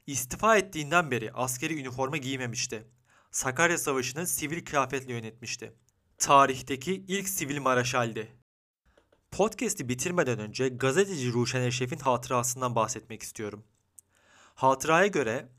İstifa 0.07 0.57
ettiğinden 0.57 1.11
beri 1.11 1.33
askeri 1.33 1.79
üniforma 1.79 2.17
giymemişti. 2.17 2.87
Sakarya 3.31 3.77
Savaşı'nı 3.77 4.27
sivil 4.27 4.65
kıyafetle 4.65 5.13
yönetmişti. 5.13 5.73
Tarihteki 6.17 7.05
ilk 7.07 7.29
sivil 7.29 7.61
maraşaldi. 7.61 8.31
Podcast'i 9.31 9.89
bitirmeden 9.89 10.39
önce 10.39 10.69
gazeteci 10.69 11.33
Ruşen 11.33 11.61
Eşref'in 11.61 11.99
hatırasından 11.99 12.75
bahsetmek 12.75 13.23
istiyorum. 13.23 13.63
Hatıraya 14.55 15.07
göre 15.07 15.49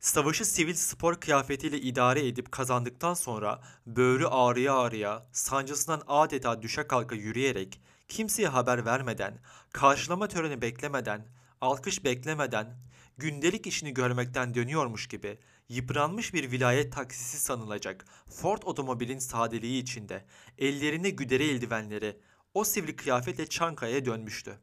savaşı 0.00 0.44
sivil 0.44 0.74
spor 0.74 1.20
kıyafetiyle 1.20 1.80
idare 1.80 2.26
edip 2.26 2.52
kazandıktan 2.52 3.14
sonra 3.14 3.60
böğrü 3.86 4.26
ağrıya 4.26 4.74
ağrıya, 4.74 5.26
sancısından 5.32 6.02
adeta 6.06 6.62
düşe 6.62 6.86
kalka 6.86 7.14
yürüyerek, 7.14 7.80
kimseye 8.08 8.48
haber 8.48 8.84
vermeden, 8.84 9.38
karşılama 9.72 10.28
töreni 10.28 10.62
beklemeden, 10.62 11.26
alkış 11.60 12.04
beklemeden, 12.04 12.76
gündelik 13.18 13.66
işini 13.66 13.94
görmekten 13.94 14.54
dönüyormuş 14.54 15.06
gibi 15.08 15.38
yıpranmış 15.68 16.34
bir 16.34 16.50
vilayet 16.50 16.92
taksisi 16.92 17.38
sanılacak 17.38 18.04
Ford 18.30 18.62
otomobilin 18.64 19.18
sadeliği 19.18 19.82
içinde 19.82 20.24
ellerine 20.58 21.10
güdere 21.10 21.44
eldivenleri 21.44 22.20
o 22.54 22.64
sivri 22.64 22.96
kıyafetle 22.96 23.46
Çankaya'ya 23.46 24.04
dönmüştü. 24.04 24.58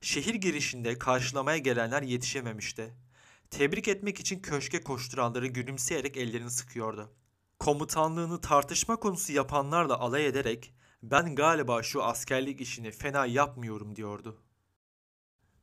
Şehir 0.00 0.34
girişinde 0.34 0.98
karşılamaya 0.98 1.58
gelenler 1.58 2.02
yetişememişti. 2.02 2.94
Tebrik 3.50 3.88
etmek 3.88 4.20
için 4.20 4.40
köşke 4.40 4.80
koşturanları 4.80 5.46
gülümseyerek 5.46 6.16
ellerini 6.16 6.50
sıkıyordu. 6.50 7.12
Komutanlığını 7.58 8.40
tartışma 8.40 8.96
konusu 8.96 9.32
yapanlarla 9.32 9.98
alay 9.98 10.26
ederek 10.26 10.74
ben 11.02 11.34
galiba 11.34 11.82
şu 11.82 12.04
askerlik 12.04 12.60
işini 12.60 12.90
fena 12.90 13.26
yapmıyorum 13.26 13.96
diyordu. 13.96 14.42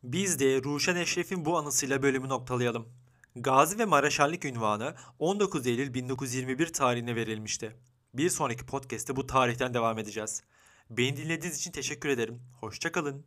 Biz 0.04 0.40
de 0.40 0.64
Ruşen 0.64 0.96
Eşref'in 0.96 1.46
bu 1.46 1.58
anısıyla 1.58 2.04
bölümü 2.04 2.30
noktalayalım. 2.30 2.88
Gazi 3.36 3.80
ve 3.80 3.86
Maraşallik 3.86 4.46
ünvanı 4.46 4.96
19 5.20 5.68
Eylül 5.68 5.94
1921 5.94 6.74
tarihine 6.74 7.16
verilmişti. 7.16 7.76
Bir 8.14 8.30
sonraki 8.30 8.66
podcast'te 8.66 9.16
bu 9.16 9.28
tarihten 9.28 9.74
devam 9.74 10.00
edeceğiz. 10.00 10.44
Beni 10.90 11.18
dinlediğiniz 11.18 11.58
için 11.58 11.72
teşekkür 11.72 12.10
ederim. 12.10 12.42
Hoşçakalın. 12.60 13.26